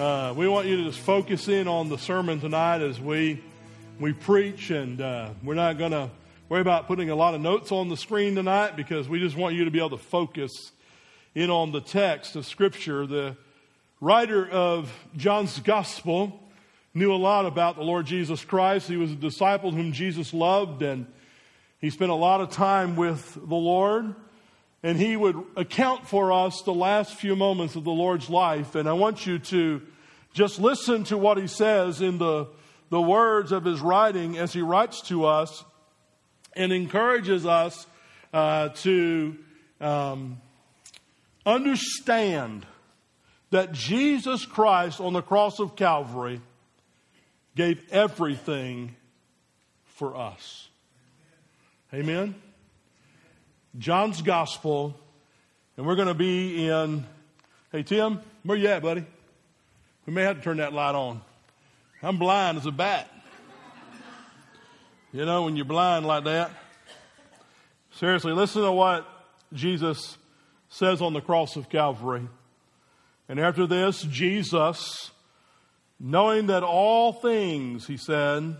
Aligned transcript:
Uh, 0.00 0.32
we 0.34 0.48
want 0.48 0.66
you 0.66 0.78
to 0.78 0.84
just 0.84 1.00
focus 1.00 1.48
in 1.48 1.68
on 1.68 1.90
the 1.90 1.98
sermon 1.98 2.40
tonight 2.40 2.80
as 2.80 2.98
we 2.98 3.42
we 4.02 4.12
preach, 4.12 4.70
and 4.70 5.00
uh, 5.00 5.30
we're 5.44 5.54
not 5.54 5.78
going 5.78 5.92
to 5.92 6.10
worry 6.48 6.60
about 6.60 6.88
putting 6.88 7.10
a 7.10 7.14
lot 7.14 7.34
of 7.34 7.40
notes 7.40 7.70
on 7.70 7.88
the 7.88 7.96
screen 7.96 8.34
tonight 8.34 8.74
because 8.74 9.08
we 9.08 9.20
just 9.20 9.36
want 9.36 9.54
you 9.54 9.64
to 9.64 9.70
be 9.70 9.78
able 9.78 9.90
to 9.90 9.96
focus 9.96 10.72
in 11.36 11.50
on 11.50 11.70
the 11.70 11.80
text 11.80 12.34
of 12.34 12.44
Scripture. 12.44 13.06
The 13.06 13.36
writer 14.00 14.50
of 14.50 14.92
John's 15.16 15.56
Gospel 15.60 16.40
knew 16.92 17.14
a 17.14 17.14
lot 17.14 17.46
about 17.46 17.76
the 17.76 17.84
Lord 17.84 18.06
Jesus 18.06 18.44
Christ. 18.44 18.88
He 18.88 18.96
was 18.96 19.12
a 19.12 19.14
disciple 19.14 19.70
whom 19.70 19.92
Jesus 19.92 20.34
loved, 20.34 20.82
and 20.82 21.06
he 21.80 21.88
spent 21.88 22.10
a 22.10 22.16
lot 22.16 22.40
of 22.40 22.50
time 22.50 22.96
with 22.96 23.34
the 23.34 23.54
Lord. 23.54 24.16
And 24.82 24.98
he 24.98 25.16
would 25.16 25.40
account 25.54 26.08
for 26.08 26.32
us 26.32 26.62
the 26.62 26.74
last 26.74 27.14
few 27.14 27.36
moments 27.36 27.76
of 27.76 27.84
the 27.84 27.92
Lord's 27.92 28.28
life. 28.28 28.74
And 28.74 28.88
I 28.88 28.94
want 28.94 29.26
you 29.26 29.38
to 29.38 29.80
just 30.34 30.58
listen 30.58 31.04
to 31.04 31.16
what 31.16 31.38
he 31.38 31.46
says 31.46 32.00
in 32.00 32.18
the 32.18 32.48
the 32.92 33.00
words 33.00 33.52
of 33.52 33.64
his 33.64 33.80
writing 33.80 34.36
as 34.36 34.52
he 34.52 34.60
writes 34.60 35.00
to 35.00 35.24
us 35.24 35.64
and 36.54 36.74
encourages 36.74 37.46
us 37.46 37.86
uh, 38.34 38.68
to 38.68 39.34
um, 39.80 40.38
understand 41.46 42.66
that 43.48 43.72
Jesus 43.72 44.44
Christ 44.44 45.00
on 45.00 45.14
the 45.14 45.22
cross 45.22 45.58
of 45.58 45.74
Calvary 45.74 46.42
gave 47.56 47.82
everything 47.90 48.94
for 49.86 50.14
us. 50.14 50.68
Amen? 51.94 52.34
John's 53.78 54.20
Gospel, 54.20 54.94
and 55.78 55.86
we're 55.86 55.96
going 55.96 56.08
to 56.08 56.14
be 56.14 56.68
in. 56.68 57.06
Hey, 57.72 57.84
Tim, 57.84 58.20
where 58.42 58.58
you 58.58 58.68
at, 58.68 58.82
buddy? 58.82 59.06
We 60.04 60.12
may 60.12 60.24
have 60.24 60.36
to 60.36 60.42
turn 60.42 60.58
that 60.58 60.74
light 60.74 60.94
on. 60.94 61.22
I'm 62.04 62.18
blind 62.18 62.58
as 62.58 62.66
a 62.66 62.72
bat. 62.72 63.08
You 65.12 65.24
know, 65.24 65.44
when 65.44 65.54
you're 65.54 65.64
blind 65.64 66.04
like 66.04 66.24
that. 66.24 66.50
Seriously, 67.92 68.32
listen 68.32 68.62
to 68.62 68.72
what 68.72 69.06
Jesus 69.52 70.18
says 70.68 71.00
on 71.00 71.12
the 71.12 71.20
cross 71.20 71.54
of 71.54 71.68
Calvary. 71.68 72.26
And 73.28 73.38
after 73.38 73.68
this, 73.68 74.02
Jesus, 74.02 75.12
knowing 76.00 76.48
that 76.48 76.64
all 76.64 77.12
things, 77.12 77.86
he 77.86 77.96
said, 77.96 78.56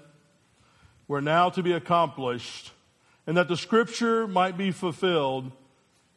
were 1.09 1.20
now 1.20 1.51
to 1.51 1.65
be 1.65 1.73
accomplished, 1.73 2.70
and 3.27 3.37
that 3.37 3.48
the 3.48 3.57
scripture 3.57 4.29
might 4.29 4.57
be 4.57 4.70
fulfilled, 4.70 5.51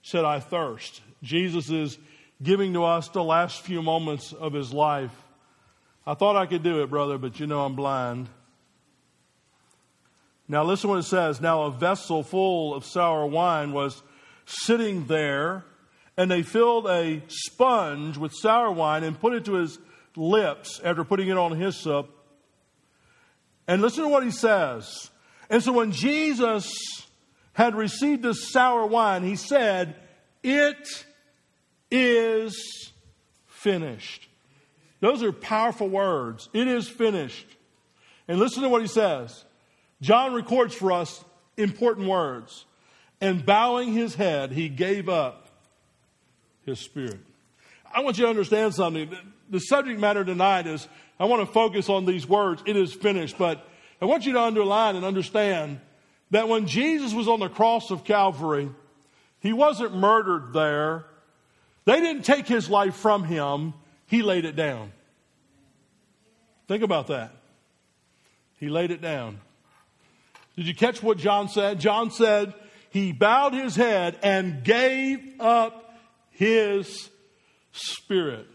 said, 0.04 0.26
I 0.26 0.40
thirst. 0.40 1.02
Jesus 1.24 1.72
is 1.72 1.98
giving 2.44 2.74
to 2.74 2.84
us 2.84 3.08
the 3.10 3.24
last 3.24 3.62
few 3.62 3.82
moments 3.82 4.32
of 4.32 4.54
his 4.54 4.72
life. 4.72 5.25
I 6.08 6.14
thought 6.14 6.36
I 6.36 6.46
could 6.46 6.62
do 6.62 6.84
it, 6.84 6.90
brother, 6.90 7.18
but 7.18 7.40
you 7.40 7.48
know 7.48 7.66
I'm 7.66 7.76
blind. 7.76 8.30
Now, 10.48 10.64
listen 10.64 10.90
what 10.90 11.00
it 11.00 11.04
says. 11.04 11.42
Now, 11.42 11.64
a 11.64 11.72
vessel 11.72 12.22
full 12.22 12.76
of 12.76 12.86
sour 12.86 13.26
wine 13.26 13.74
was 13.74 14.04
sitting 14.46 15.08
there, 15.08 15.66
and 16.16 16.30
they 16.30 16.44
filled 16.44 16.86
a 16.86 17.24
sponge 17.28 18.18
with 18.18 18.34
sour 18.36 18.72
wine 18.72 19.04
and 19.04 19.20
put 19.20 19.34
it 19.34 19.46
to 19.46 19.54
his 19.54 19.80
lips 20.16 20.80
after 20.84 21.04
putting 21.04 21.30
it 21.30 21.38
on 21.38 21.58
hyssop. 21.58 22.10
And 23.68 23.82
listen 23.82 24.04
to 24.04 24.10
what 24.10 24.24
he 24.24 24.30
says. 24.30 25.10
And 25.50 25.64
so, 25.64 25.74
when 25.74 25.92
Jesus 25.92 26.72
had 27.54 27.74
received 27.74 28.22
this 28.22 28.52
sour 28.52 28.86
wine, 28.86 29.24
he 29.24 29.36
said, 29.36 29.96
It 30.44 31.06
is 31.90 32.92
finished. 33.48 34.25
Those 35.06 35.22
are 35.22 35.32
powerful 35.32 35.88
words. 35.88 36.50
It 36.52 36.68
is 36.68 36.88
finished. 36.88 37.46
And 38.28 38.40
listen 38.40 38.64
to 38.64 38.70
what 38.70 38.82
he 38.82 38.88
says. 38.88 39.46
John 40.02 40.34
records 40.34 40.74
for 40.74 40.92
us 40.92 41.24
important 41.58 42.08
words. 42.08 42.66
And 43.22 43.46
bowing 43.46 43.94
his 43.94 44.16
head, 44.16 44.52
he 44.52 44.68
gave 44.68 45.08
up 45.08 45.48
his 46.66 46.80
spirit. 46.80 47.20
I 47.94 48.00
want 48.00 48.18
you 48.18 48.24
to 48.24 48.32
understand 48.32 48.74
something. 48.74 49.16
The 49.48 49.60
subject 49.60 50.00
matter 50.00 50.26
tonight 50.26 50.66
is 50.66 50.88
I 51.20 51.26
want 51.26 51.46
to 51.46 51.54
focus 51.54 51.88
on 51.88 52.06
these 52.06 52.28
words, 52.28 52.64
it 52.66 52.76
is 52.76 52.92
finished. 52.92 53.38
But 53.38 53.64
I 54.02 54.06
want 54.06 54.26
you 54.26 54.34
to 54.34 54.42
underline 54.42 54.96
and 54.96 55.06
understand 55.06 55.82
that 56.32 56.50
when 56.50 56.66
Jesus 56.66 57.14
was 57.14 57.28
on 57.28 57.40
the 57.40 57.50
cross 57.50 57.92
of 57.92 58.06
Calvary, 58.06 58.72
he 59.40 59.54
wasn't 59.54 59.96
murdered 59.96 60.52
there. 60.52 61.06
They 61.86 62.00
didn't 62.00 62.24
take 62.24 62.48
his 62.48 62.72
life 62.72 62.96
from 62.96 63.24
him, 63.24 63.76
he 64.08 64.24
laid 64.24 64.46
it 64.46 64.56
down. 64.56 64.94
Think 66.68 66.84
about 66.84 67.08
that. 67.08 67.32
He 68.60 68.70
laid 68.70 68.92
it 68.92 69.02
down. 69.02 69.40
Did 70.56 70.68
you 70.68 70.76
catch 70.76 71.04
what 71.04 71.18
John 71.18 71.50
said? 71.50 71.80
John 71.80 72.12
said 72.12 72.54
he 72.90 73.12
bowed 73.12 73.54
his 73.54 73.76
head 73.76 74.18
and 74.24 74.64
gave 74.64 75.20
up 75.40 76.00
his 76.32 77.10
spirit. 77.72 78.48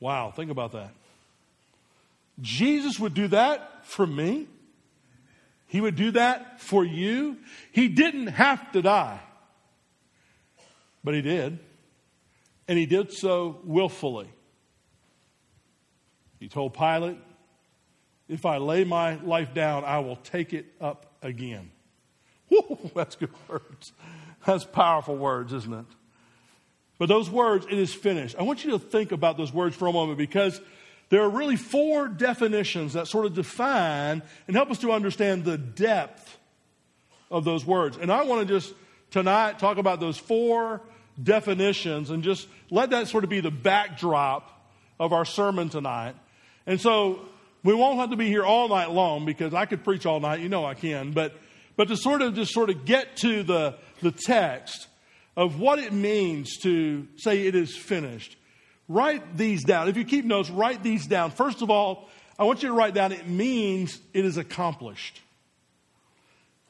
Wow, 0.00 0.32
think 0.32 0.50
about 0.50 0.72
that. 0.72 0.90
Jesus 2.40 2.98
would 2.98 3.14
do 3.14 3.28
that 3.28 3.86
for 3.86 4.06
me. 4.06 4.48
He 5.68 5.80
would 5.80 5.96
do 5.96 6.10
that 6.12 6.60
for 6.60 6.84
you. 6.84 7.38
He 7.72 7.88
didn't 7.88 8.28
have 8.28 8.72
to 8.72 8.82
die, 8.82 9.20
but 11.02 11.14
he 11.14 11.22
did. 11.22 11.58
And 12.66 12.78
he 12.78 12.86
did 12.86 13.12
so 13.12 13.60
willfully. 13.64 14.28
He 16.44 16.48
told 16.48 16.74
Pilate, 16.74 17.16
If 18.28 18.44
I 18.44 18.58
lay 18.58 18.84
my 18.84 19.14
life 19.14 19.54
down, 19.54 19.82
I 19.82 20.00
will 20.00 20.16
take 20.16 20.52
it 20.52 20.66
up 20.78 21.06
again. 21.22 21.70
Woo, 22.50 22.90
that's 22.94 23.16
good 23.16 23.30
words. 23.48 23.92
That's 24.44 24.66
powerful 24.66 25.16
words, 25.16 25.54
isn't 25.54 25.72
it? 25.72 25.86
But 26.98 27.08
those 27.08 27.30
words, 27.30 27.64
it 27.64 27.78
is 27.78 27.94
finished. 27.94 28.36
I 28.38 28.42
want 28.42 28.62
you 28.62 28.72
to 28.72 28.78
think 28.78 29.10
about 29.10 29.38
those 29.38 29.54
words 29.54 29.74
for 29.74 29.88
a 29.88 29.92
moment 29.94 30.18
because 30.18 30.60
there 31.08 31.22
are 31.22 31.30
really 31.30 31.56
four 31.56 32.08
definitions 32.08 32.92
that 32.92 33.08
sort 33.08 33.24
of 33.24 33.32
define 33.32 34.20
and 34.46 34.54
help 34.54 34.70
us 34.70 34.80
to 34.80 34.92
understand 34.92 35.46
the 35.46 35.56
depth 35.56 36.36
of 37.30 37.46
those 37.46 37.64
words. 37.64 37.96
And 37.96 38.12
I 38.12 38.24
want 38.24 38.46
to 38.46 38.54
just 38.54 38.74
tonight 39.10 39.58
talk 39.58 39.78
about 39.78 39.98
those 39.98 40.18
four 40.18 40.82
definitions 41.22 42.10
and 42.10 42.22
just 42.22 42.48
let 42.68 42.90
that 42.90 43.08
sort 43.08 43.24
of 43.24 43.30
be 43.30 43.40
the 43.40 43.50
backdrop 43.50 44.50
of 45.00 45.14
our 45.14 45.24
sermon 45.24 45.70
tonight. 45.70 46.16
And 46.66 46.80
so 46.80 47.20
we 47.62 47.74
won't 47.74 47.98
have 47.98 48.10
to 48.10 48.16
be 48.16 48.26
here 48.26 48.44
all 48.44 48.68
night 48.68 48.90
long 48.90 49.24
because 49.24 49.54
I 49.54 49.66
could 49.66 49.84
preach 49.84 50.06
all 50.06 50.20
night. 50.20 50.40
You 50.40 50.48
know 50.48 50.64
I 50.64 50.74
can. 50.74 51.12
But, 51.12 51.34
but 51.76 51.88
to 51.88 51.96
sort 51.96 52.22
of 52.22 52.34
just 52.34 52.52
sort 52.52 52.70
of 52.70 52.84
get 52.84 53.16
to 53.18 53.42
the, 53.42 53.76
the 54.00 54.12
text 54.12 54.86
of 55.36 55.58
what 55.58 55.78
it 55.78 55.92
means 55.92 56.58
to 56.58 57.08
say 57.16 57.46
it 57.46 57.54
is 57.54 57.76
finished, 57.76 58.36
write 58.88 59.36
these 59.36 59.64
down. 59.64 59.88
If 59.88 59.96
you 59.96 60.04
keep 60.04 60.24
notes, 60.24 60.50
write 60.50 60.82
these 60.82 61.06
down. 61.06 61.30
First 61.30 61.62
of 61.62 61.70
all, 61.70 62.08
I 62.38 62.44
want 62.44 62.62
you 62.62 62.68
to 62.68 62.74
write 62.74 62.94
down 62.94 63.12
it 63.12 63.28
means 63.28 63.98
it 64.12 64.24
is 64.24 64.36
accomplished. 64.36 65.20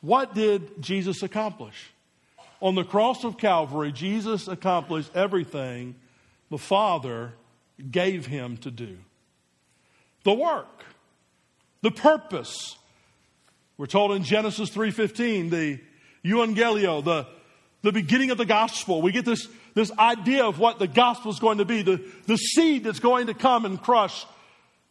What 0.00 0.34
did 0.34 0.82
Jesus 0.82 1.22
accomplish? 1.22 1.90
On 2.60 2.74
the 2.74 2.84
cross 2.84 3.24
of 3.24 3.36
Calvary, 3.36 3.90
Jesus 3.90 4.48
accomplished 4.48 5.10
everything 5.14 5.94
the 6.50 6.58
Father 6.58 7.32
gave 7.90 8.26
him 8.26 8.56
to 8.58 8.70
do 8.70 8.98
the 10.24 10.34
work, 10.34 10.84
the 11.82 11.90
purpose. 11.90 12.76
We're 13.76 13.86
told 13.86 14.12
in 14.12 14.24
Genesis 14.24 14.70
3:15, 14.70 15.50
the 15.50 15.80
euangelio, 16.24 17.04
the, 17.04 17.26
the 17.82 17.92
beginning 17.92 18.30
of 18.30 18.38
the 18.38 18.46
gospel. 18.46 19.02
We 19.02 19.12
get 19.12 19.24
this, 19.24 19.46
this 19.74 19.92
idea 19.98 20.44
of 20.44 20.58
what 20.58 20.78
the 20.78 20.88
gospel 20.88 21.30
is 21.30 21.38
going 21.38 21.58
to 21.58 21.64
be, 21.64 21.82
the, 21.82 22.04
the 22.26 22.36
seed 22.36 22.84
that's 22.84 23.00
going 23.00 23.26
to 23.26 23.34
come 23.34 23.64
and 23.64 23.80
crush 23.80 24.26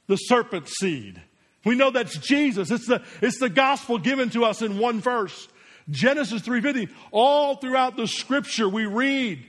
the 0.07 0.15
serpent 0.15 0.67
seed. 0.67 1.21
We 1.65 1.75
know 1.75 1.91
that's 1.91 2.17
Jesus. 2.17 2.71
It's 2.71 2.87
the, 2.87 3.01
it's 3.21 3.39
the 3.39 3.49
gospel 3.49 3.97
given 3.97 4.29
to 4.31 4.45
us 4.45 4.61
in 4.61 4.77
one 4.77 4.99
verse. 4.99 5.47
Genesis 5.89 6.41
3:15. 6.41 6.89
All 7.11 7.55
throughout 7.55 7.97
the 7.97 8.07
scripture 8.07 8.69
we 8.69 8.85
read 8.85 9.45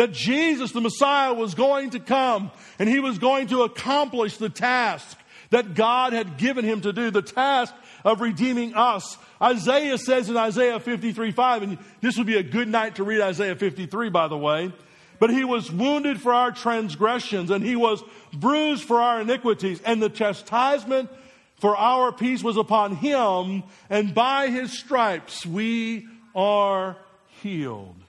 that 0.00 0.12
Jesus, 0.12 0.72
the 0.72 0.80
Messiah, 0.80 1.34
was 1.34 1.52
going 1.52 1.90
to 1.90 2.00
come 2.00 2.50
and 2.78 2.88
he 2.88 3.00
was 3.00 3.18
going 3.18 3.48
to 3.48 3.64
accomplish 3.64 4.38
the 4.38 4.48
task 4.48 5.18
that 5.50 5.74
God 5.74 6.14
had 6.14 6.38
given 6.38 6.64
him 6.64 6.80
to 6.80 6.92
do, 6.94 7.10
the 7.10 7.20
task 7.20 7.74
of 8.02 8.22
redeeming 8.22 8.72
us. 8.74 9.18
Isaiah 9.42 9.98
says 9.98 10.30
in 10.30 10.38
Isaiah 10.38 10.80
53 10.80 11.32
5, 11.32 11.62
and 11.62 11.78
this 12.00 12.16
would 12.16 12.26
be 12.26 12.38
a 12.38 12.42
good 12.42 12.66
night 12.66 12.94
to 12.94 13.04
read 13.04 13.20
Isaiah 13.20 13.54
53, 13.54 14.08
by 14.08 14.26
the 14.26 14.38
way. 14.38 14.72
But 15.18 15.28
he 15.28 15.44
was 15.44 15.70
wounded 15.70 16.18
for 16.18 16.32
our 16.32 16.50
transgressions, 16.50 17.50
and 17.50 17.62
he 17.62 17.76
was 17.76 18.02
bruised 18.32 18.84
for 18.84 19.02
our 19.02 19.20
iniquities, 19.20 19.82
and 19.84 20.02
the 20.02 20.08
chastisement 20.08 21.10
for 21.56 21.76
our 21.76 22.10
peace 22.10 22.42
was 22.42 22.56
upon 22.56 22.96
him, 22.96 23.64
and 23.90 24.14
by 24.14 24.48
his 24.48 24.72
stripes 24.72 25.44
we 25.44 26.08
are 26.34 26.96
healed. 27.42 27.99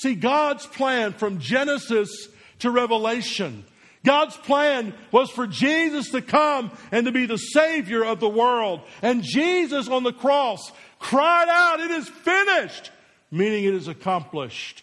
See, 0.00 0.14
God's 0.14 0.66
plan 0.66 1.12
from 1.12 1.40
Genesis 1.40 2.28
to 2.60 2.70
Revelation 2.70 3.64
God's 4.04 4.36
plan 4.36 4.94
was 5.12 5.30
for 5.30 5.46
Jesus 5.46 6.10
to 6.10 6.22
come 6.22 6.70
and 6.90 7.04
to 7.06 7.12
be 7.12 7.26
the 7.26 7.36
Savior 7.36 8.04
of 8.04 8.18
the 8.18 8.28
world. 8.28 8.80
And 9.02 9.22
Jesus 9.22 9.88
on 9.88 10.04
the 10.04 10.12
cross 10.12 10.72
cried 10.98 11.48
out, 11.48 11.80
It 11.80 11.90
is 11.90 12.08
finished, 12.08 12.90
meaning 13.30 13.64
it 13.64 13.74
is 13.74 13.88
accomplished. 13.88 14.82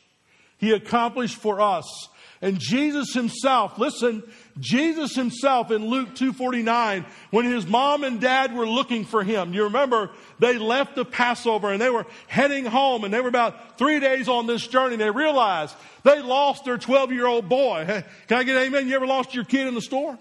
He 0.57 0.71
accomplished 0.71 1.37
for 1.37 1.61
us. 1.61 2.09
And 2.41 2.59
Jesus 2.59 3.13
himself, 3.13 3.79
listen, 3.79 4.21
Jesus 4.59 5.15
himself 5.15 5.71
in 5.71 5.87
Luke 5.87 6.15
2:49 6.15 7.05
when 7.31 7.45
his 7.45 7.67
mom 7.67 8.03
and 8.03 8.19
dad 8.19 8.55
were 8.55 8.67
looking 8.67 9.05
for 9.05 9.23
him. 9.23 9.53
You 9.53 9.65
remember 9.65 10.09
they 10.39 10.57
left 10.57 10.95
the 10.95 11.05
Passover 11.05 11.71
and 11.71 11.81
they 11.81 11.89
were 11.89 12.05
heading 12.27 12.65
home 12.65 13.03
and 13.03 13.13
they 13.13 13.21
were 13.21 13.29
about 13.29 13.77
3 13.77 13.99
days 13.99 14.27
on 14.27 14.47
this 14.47 14.65
journey. 14.67 14.95
They 14.95 15.11
realized 15.11 15.75
they 16.03 16.21
lost 16.21 16.65
their 16.65 16.77
12-year-old 16.77 17.47
boy. 17.47 18.03
Can 18.27 18.37
I 18.37 18.43
get 18.43 18.55
amen? 18.55 18.87
You 18.87 18.95
ever 18.95 19.07
lost 19.07 19.35
your 19.35 19.43
kid 19.43 19.67
in 19.67 19.75
the 19.75 19.81
store? 19.81 20.17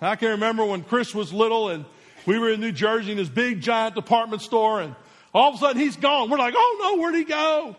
I 0.00 0.16
can 0.16 0.30
remember 0.30 0.64
when 0.64 0.82
Chris 0.82 1.14
was 1.14 1.32
little 1.32 1.68
and 1.68 1.84
we 2.26 2.38
were 2.38 2.50
in 2.50 2.60
New 2.60 2.72
Jersey 2.72 3.12
in 3.12 3.16
this 3.16 3.28
big 3.28 3.60
giant 3.60 3.94
department 3.94 4.42
store 4.42 4.80
and 4.80 4.94
all 5.34 5.50
of 5.50 5.54
a 5.56 5.58
sudden 5.58 5.80
he's 5.80 5.96
gone. 5.96 6.28
We're 6.30 6.38
like, 6.38 6.54
"Oh 6.56 6.78
no, 6.80 7.02
where'd 7.02 7.14
he 7.14 7.24
go?" 7.24 7.76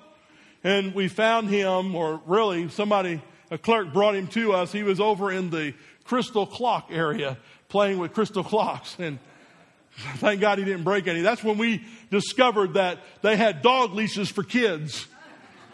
And 0.64 0.96
we 0.96 1.08
found 1.08 1.50
him 1.50 1.96
or 1.96 2.22
really 2.26 2.70
somebody 2.70 3.22
a 3.54 3.58
clerk 3.60 3.94
brought 3.94 4.16
him 4.16 4.26
to 4.30 4.54
us. 4.54 4.72
He 4.72 4.82
was 4.82 5.00
over 5.00 5.32
in 5.32 5.52
the 5.52 5.76
crystal 6.06 6.48
clock 6.48 6.88
area 6.90 7.38
playing 7.70 8.00
with 8.00 8.12
crystal 8.12 8.44
clocks. 8.44 8.96
And 8.98 9.20
thank 10.16 10.42
God 10.42 10.58
he 10.58 10.66
didn't 10.66 10.84
break 10.84 11.08
any. 11.08 11.22
That's 11.22 11.44
when 11.44 11.60
we 11.60 11.86
discovered 12.10 12.74
that 12.74 12.98
they 13.22 13.38
had 13.38 13.62
dog 13.62 13.94
leashes 13.94 14.30
for 14.30 14.42
kids. 14.42 15.06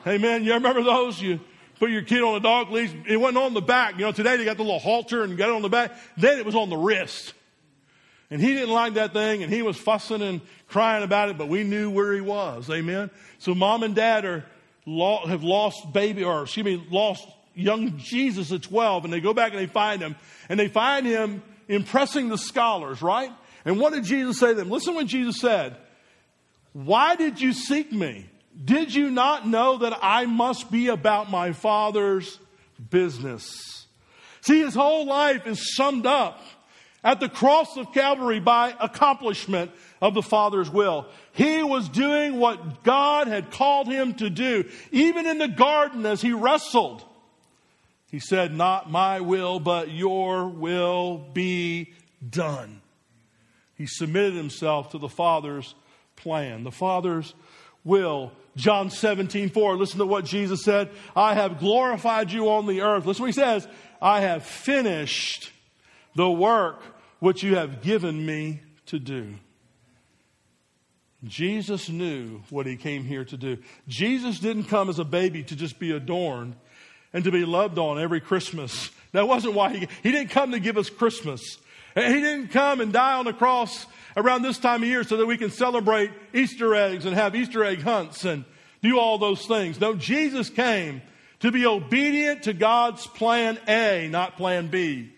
Amen. 0.05 0.43
You 0.43 0.55
remember 0.55 0.83
those? 0.83 1.21
You 1.21 1.39
put 1.79 1.89
your 1.89 2.01
kid 2.01 2.21
on 2.21 2.35
a 2.35 2.41
dog 2.41 2.69
leash. 2.69 2.91
It 3.07 3.15
wasn't 3.15 3.37
on 3.37 3.53
the 3.53 3.61
back. 3.61 3.93
You 3.93 4.01
know, 4.01 4.11
today 4.11 4.35
they 4.35 4.43
got 4.43 4.57
the 4.57 4.63
little 4.63 4.79
halter 4.79 5.23
and 5.23 5.37
got 5.37 5.47
it 5.47 5.55
on 5.55 5.61
the 5.61 5.69
back. 5.69 5.93
Then 6.17 6.37
it 6.37 6.45
was 6.45 6.55
on 6.55 6.69
the 6.69 6.77
wrist. 6.77 7.33
And 8.29 8.41
he 8.41 8.53
didn't 8.53 8.73
like 8.73 8.95
that 8.95 9.13
thing 9.13 9.41
and 9.41 9.51
he 9.51 9.61
was 9.61 9.77
fussing 9.77 10.21
and 10.21 10.41
crying 10.67 11.03
about 11.05 11.29
it, 11.29 11.37
but 11.37 11.47
we 11.47 11.63
knew 11.63 11.89
where 11.89 12.13
he 12.13 12.19
was. 12.21 12.69
Amen. 12.69 13.09
So 13.37 13.55
mom 13.55 13.83
and 13.83 13.95
dad 13.95 14.25
are, 14.25 14.43
have 14.85 15.43
lost 15.43 15.93
baby, 15.93 16.25
or 16.25 16.43
excuse 16.43 16.65
me, 16.65 16.85
lost 16.91 17.25
young 17.56 17.98
Jesus 17.98 18.51
at 18.51 18.63
12 18.63 19.06
and 19.06 19.13
they 19.13 19.22
go 19.22 19.34
back 19.34 19.51
and 19.51 19.60
they 19.60 19.68
find 19.68 20.01
him 20.01 20.16
and 20.48 20.60
they 20.60 20.68
find 20.68 21.06
him 21.06 21.44
impressing 21.68 22.30
the 22.30 22.38
scholars, 22.38 23.01
right? 23.01 23.31
And 23.66 23.80
what 23.80 23.94
did 23.94 24.04
Jesus 24.04 24.40
say 24.40 24.50
to 24.50 24.56
them? 24.56 24.69
Listen 24.69 24.96
what 24.96 25.07
Jesus 25.07 25.40
said. 25.40 25.78
Why 26.74 27.16
did 27.16 27.42
you 27.42 27.54
seek 27.54 27.92
me? 27.92 28.30
Did 28.63 28.94
you 28.94 29.10
not 29.10 29.48
know 29.48 29.78
that 29.78 29.98
I 30.01 30.25
must 30.25 30.72
be 30.72 30.88
about 30.88 31.30
my 31.30 31.54
Father's 31.54 32.40
business? 32.90 33.88
See, 34.42 34.62
his 34.62 34.75
whole 34.75 35.06
life 35.06 35.48
is 35.48 35.75
summed 35.75 36.06
up 36.06 36.42
at 37.04 37.19
the 37.19 37.30
cross 37.30 37.78
of 37.78 37.94
Calvary 37.94 38.40
by 38.40 38.75
accomplishment 38.80 39.72
of 40.01 40.13
the 40.13 40.22
Father's 40.22 40.69
will. 40.69 41.07
He 41.31 41.63
was 41.63 41.88
doing 41.90 42.40
what 42.40 42.84
God 42.84 43.28
had 43.28 43.51
called 43.51 43.88
him 43.88 44.13
to 44.16 44.30
do. 44.30 44.66
Even 44.92 45.25
in 45.25 45.38
the 45.38 45.48
garden 45.48 46.06
as 46.06 46.22
he 46.22 46.34
wrestled, 46.34 47.04
he 48.11 48.19
said, 48.19 48.56
Not 48.56 48.91
my 48.91 49.21
will, 49.21 49.59
but 49.59 49.91
your 49.91 50.47
will 50.47 51.17
be 51.17 51.94
done. 52.27 52.81
He 53.75 53.85
submitted 53.88 54.33
himself 54.33 54.91
to 54.91 54.97
the 54.97 55.09
Father's 55.09 55.75
plan, 56.15 56.63
the 56.63 56.71
Father's 56.71 57.33
will. 57.83 58.31
John 58.56 58.89
17, 58.89 59.50
4. 59.50 59.77
Listen 59.77 60.00
to 60.00 60.06
what 60.06 60.25
Jesus 60.25 60.63
said. 60.63 60.89
I 61.15 61.33
have 61.33 61.59
glorified 61.59 62.31
you 62.31 62.50
on 62.50 62.65
the 62.65 62.81
earth. 62.81 63.06
Listen 63.06 63.23
what 63.23 63.27
he 63.27 63.33
says. 63.33 63.67
I 64.01 64.21
have 64.21 64.44
finished 64.44 65.51
the 66.15 66.29
work 66.29 66.81
which 67.19 67.44
you 67.44 67.55
have 67.55 67.81
given 67.81 68.25
me 68.25 68.62
to 68.88 69.00
do. 69.00 69.35
Jesus 71.25 71.89
knew 71.89 72.41
what 72.50 72.65
he 72.65 72.75
came 72.75 73.03
here 73.03 73.25
to 73.25 73.38
do. 73.38 73.57
Jesus 73.88 74.39
didn't 74.39 74.65
come 74.65 74.89
as 74.89 75.00
a 75.00 75.05
baby 75.05 75.44
to 75.44 75.55
just 75.55 75.77
be 75.77 75.91
adorned 75.91 76.55
and 77.13 77.23
to 77.23 77.31
be 77.31 77.45
loved 77.45 77.77
on 77.77 78.00
every 78.00 78.21
Christmas. 78.21 78.91
That 79.11 79.27
wasn't 79.27 79.56
why 79.56 79.75
he, 79.75 79.88
he 80.03 80.11
didn't 80.11 80.29
come 80.29 80.51
to 80.51 80.59
give 80.59 80.77
us 80.77 80.89
Christmas. 80.89 81.57
He 81.95 82.01
didn't 82.01 82.50
come 82.50 82.81
and 82.81 82.94
die 82.94 83.13
on 83.13 83.25
the 83.25 83.33
cross 83.33 83.85
around 84.15 84.44
this 84.44 84.59
time 84.59 84.83
of 84.83 84.89
year 84.89 85.03
so 85.03 85.17
that 85.17 85.25
we 85.25 85.38
can 85.38 85.50
celebrate 85.50 86.11
Easter 86.33 86.75
eggs 86.75 87.06
and 87.06 87.15
have 87.15 87.35
Easter 87.35 87.63
egg 87.63 87.81
hunts 87.81 88.25
and 88.25 88.45
do 88.81 89.00
all 89.00 89.17
those 89.17 89.45
things. 89.45 89.79
No, 89.79 89.95
Jesus 89.95 90.50
came 90.50 91.01
to 91.39 91.51
be 91.51 91.65
obedient 91.65 92.44
to 92.44 92.53
God's 92.53 93.07
plan 93.07 93.57
A, 93.67 94.07
not 94.12 94.38
plan 94.38 94.67
B. 94.67 95.12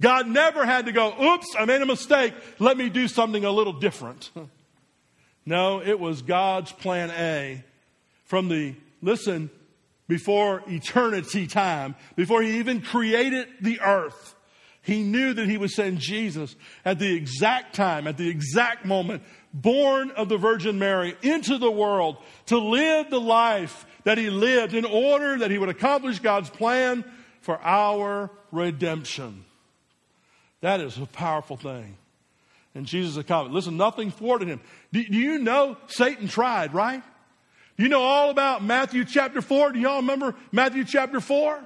God 0.00 0.26
never 0.26 0.64
had 0.64 0.86
to 0.86 0.92
go, 0.92 1.12
oops, 1.22 1.54
I 1.58 1.66
made 1.66 1.82
a 1.82 1.86
mistake. 1.86 2.32
Let 2.58 2.76
me 2.76 2.88
do 2.88 3.06
something 3.06 3.44
a 3.44 3.50
little 3.50 3.74
different. 3.74 4.30
No, 5.46 5.80
it 5.80 5.98
was 5.98 6.20
God's 6.20 6.70
plan 6.70 7.10
A 7.10 7.64
from 8.24 8.48
the, 8.48 8.74
listen, 9.00 9.50
before 10.10 10.60
eternity 10.66 11.46
time, 11.46 11.94
before 12.16 12.42
he 12.42 12.58
even 12.58 12.82
created 12.82 13.46
the 13.60 13.80
earth, 13.80 14.34
he 14.82 15.04
knew 15.04 15.32
that 15.32 15.48
he 15.48 15.56
would 15.56 15.70
send 15.70 16.00
Jesus 16.00 16.56
at 16.84 16.98
the 16.98 17.14
exact 17.14 17.76
time, 17.76 18.08
at 18.08 18.16
the 18.16 18.28
exact 18.28 18.84
moment, 18.84 19.22
born 19.54 20.10
of 20.10 20.28
the 20.28 20.36
Virgin 20.36 20.80
Mary 20.80 21.16
into 21.22 21.58
the 21.58 21.70
world 21.70 22.16
to 22.46 22.58
live 22.58 23.08
the 23.08 23.20
life 23.20 23.86
that 24.02 24.18
he 24.18 24.30
lived 24.30 24.74
in 24.74 24.84
order 24.84 25.38
that 25.38 25.50
he 25.52 25.58
would 25.58 25.68
accomplish 25.68 26.18
God's 26.18 26.50
plan 26.50 27.04
for 27.40 27.60
our 27.62 28.30
redemption. 28.50 29.44
That 30.60 30.80
is 30.80 30.98
a 30.98 31.06
powerful 31.06 31.56
thing. 31.56 31.96
And 32.74 32.84
Jesus 32.84 33.16
accomplished. 33.16 33.54
Listen, 33.54 33.76
nothing 33.76 34.10
thwarted 34.10 34.48
him. 34.48 34.60
Do, 34.92 35.00
you 35.00 35.38
know 35.38 35.76
Satan 35.86 36.26
tried, 36.26 36.74
right? 36.74 37.02
You 37.80 37.88
know 37.88 38.02
all 38.02 38.28
about 38.28 38.62
Matthew 38.62 39.06
chapter 39.06 39.40
4? 39.40 39.72
Do 39.72 39.78
y'all 39.78 40.02
remember 40.02 40.34
Matthew 40.52 40.84
chapter 40.84 41.18
4? 41.18 41.58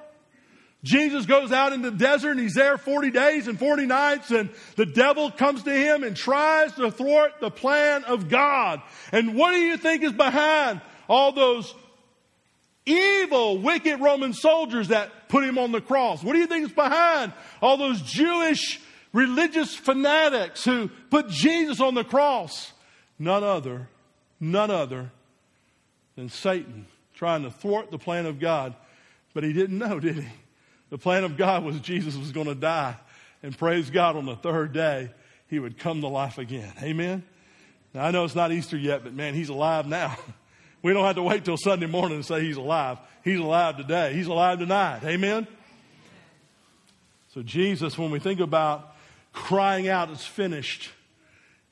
Jesus 0.85 1.26
goes 1.26 1.50
out 1.50 1.73
in 1.73 1.83
the 1.83 1.90
desert 1.90 2.30
and 2.33 2.40
he's 2.40 2.54
there 2.54 2.78
40 2.78 3.11
days 3.11 3.49
and 3.49 3.59
40 3.59 3.87
nights 3.87 4.30
and 4.30 4.50
the 4.76 4.87
devil 4.87 5.33
comes 5.33 5.64
to 5.64 5.73
him 5.73 6.04
and 6.04 6.16
tries 6.16 6.73
to 6.75 6.92
thwart 6.92 7.33
the 7.40 7.50
plan 7.50 8.04
of 8.04 8.28
God. 8.28 8.80
And 9.11 9.35
what 9.35 9.54
do 9.54 9.59
you 9.59 9.76
think 9.76 10.04
is 10.04 10.12
behind 10.12 10.83
all 11.09 11.33
those 11.33 11.75
evil, 12.87 13.59
wicked 13.59 13.99
Roman 13.99 14.35
soldiers 14.35 14.88
that 14.88 15.28
put 15.28 15.42
him 15.42 15.59
on 15.59 15.73
the 15.73 15.80
cross? 15.80 16.23
What 16.23 16.35
do 16.35 16.38
you 16.38 16.47
think 16.47 16.66
is 16.66 16.73
behind 16.73 17.33
all 17.61 17.76
those 17.76 18.00
Jewish 18.02 18.78
religious 19.12 19.75
fanatics 19.75 20.64
who 20.64 20.90
put 21.11 21.28
Jesus 21.28 21.80
on 21.80 21.94
the 21.94 22.04
cross? 22.04 22.73
None 23.18 23.42
other, 23.42 23.88
none 24.38 24.71
other 24.71 25.11
than 26.16 26.28
Satan 26.28 26.87
trying 27.14 27.42
to 27.42 27.50
thwart 27.50 27.90
the 27.90 27.99
plan 27.99 28.26
of 28.26 28.40
God. 28.40 28.75
But 29.33 29.44
he 29.44 29.52
didn't 29.52 29.78
know, 29.78 30.00
did 30.00 30.16
he? 30.16 30.28
The 30.90 30.99
plan 30.99 31.25
of 31.25 31.37
God 31.37 31.64
was 31.64 31.80
Jesus 31.80 32.16
was 32.16 32.33
going 32.33 32.47
to 32.47 32.54
die. 32.54 32.97
And 33.42 33.56
praise 33.56 33.90
God, 33.90 34.16
on 34.16 34.26
the 34.26 34.37
third 34.37 34.73
day, 34.73 35.11
he 35.49 35.59
would 35.59 35.78
come 35.78 36.00
to 36.00 36.09
life 36.09 36.38
again. 36.38 36.73
Amen? 36.83 37.23
Now, 37.92 38.04
I 38.04 38.11
know 38.11 38.25
it's 38.25 38.35
not 38.35 38.52
Easter 38.52 38.76
yet, 38.76 39.04
but 39.04 39.12
man, 39.12 39.35
he's 39.35 39.49
alive 39.49 39.87
now. 39.87 40.16
We 40.83 40.92
don't 40.92 41.06
have 41.06 41.16
to 41.16 41.23
wait 41.23 41.47
till 41.47 41.56
Sunday 41.56 41.87
morning 41.87 42.21
to 42.21 42.23
say 42.23 42.42
he's 42.42 42.59
alive. 42.59 42.99
He's 43.25 43.38
alive 43.38 43.78
today. 43.78 44.12
He's 44.12 44.26
alive 44.26 44.59
tonight. 44.59 45.02
Amen? 45.02 45.47
So, 47.33 47.42
Jesus, 47.42 47.97
when 47.97 48.11
we 48.11 48.18
think 48.18 48.38
about 48.38 48.94
crying 49.33 49.88
out, 49.88 50.11
it's 50.11 50.26
finished, 50.26 50.90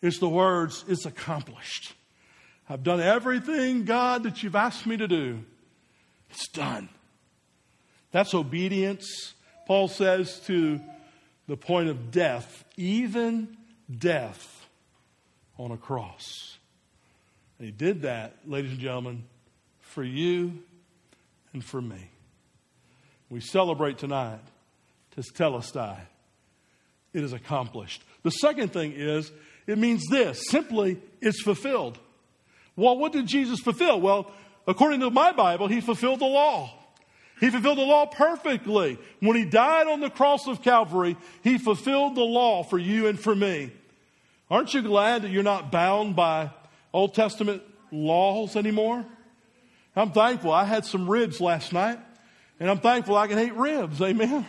it's 0.00 0.18
the 0.18 0.30
words, 0.30 0.82
it's 0.88 1.04
accomplished. 1.04 1.92
I've 2.68 2.82
done 2.82 3.00
everything, 3.00 3.84
God, 3.84 4.22
that 4.22 4.42
you've 4.42 4.56
asked 4.56 4.86
me 4.86 4.96
to 4.96 5.08
do. 5.08 5.40
It's 6.30 6.48
done. 6.48 6.88
That's 8.10 8.34
obedience, 8.34 9.34
Paul 9.66 9.88
says, 9.88 10.40
to 10.46 10.80
the 11.48 11.56
point 11.56 11.88
of 11.88 12.10
death, 12.10 12.64
even 12.76 13.56
death 13.98 14.66
on 15.58 15.70
a 15.70 15.76
cross. 15.76 16.56
And 17.58 17.66
he 17.66 17.72
did 17.72 18.02
that, 18.02 18.36
ladies 18.46 18.72
and 18.72 18.80
gentlemen, 18.80 19.24
for 19.80 20.02
you 20.02 20.62
and 21.52 21.64
for 21.64 21.80
me. 21.82 22.10
We 23.28 23.40
celebrate 23.40 23.98
tonight 23.98 24.40
Tetelestai, 25.16 25.98
it 27.12 27.22
is 27.22 27.32
accomplished. 27.32 28.02
The 28.22 28.30
second 28.30 28.72
thing 28.72 28.92
is, 28.92 29.30
it 29.66 29.78
means 29.78 30.02
this 30.10 30.42
simply, 30.48 30.98
it's 31.20 31.42
fulfilled. 31.42 31.98
Well, 32.76 32.96
what 32.96 33.12
did 33.12 33.26
Jesus 33.26 33.60
fulfill? 33.60 34.00
Well, 34.00 34.30
according 34.66 35.00
to 35.00 35.10
my 35.10 35.32
Bible, 35.32 35.68
he 35.68 35.80
fulfilled 35.80 36.20
the 36.20 36.26
law. 36.26 36.70
He 37.40 37.50
fulfilled 37.50 37.78
the 37.78 37.82
law 37.82 38.06
perfectly. 38.06 38.98
When 39.20 39.36
he 39.36 39.44
died 39.44 39.88
on 39.88 40.00
the 40.00 40.10
cross 40.10 40.46
of 40.46 40.62
Calvary, 40.62 41.16
he 41.42 41.58
fulfilled 41.58 42.14
the 42.14 42.22
law 42.22 42.62
for 42.62 42.78
you 42.78 43.08
and 43.08 43.18
for 43.18 43.34
me. 43.34 43.72
Aren't 44.50 44.74
you 44.74 44.82
glad 44.82 45.22
that 45.22 45.30
you're 45.30 45.42
not 45.42 45.72
bound 45.72 46.14
by 46.14 46.50
Old 46.92 47.14
Testament 47.14 47.62
laws 47.90 48.54
anymore? 48.54 49.04
I'm 49.96 50.12
thankful. 50.12 50.52
I 50.52 50.64
had 50.64 50.84
some 50.84 51.10
ribs 51.10 51.40
last 51.40 51.72
night, 51.72 51.98
and 52.60 52.70
I'm 52.70 52.78
thankful 52.78 53.16
I 53.16 53.26
can 53.26 53.38
eat 53.38 53.54
ribs. 53.54 54.00
Amen. 54.00 54.46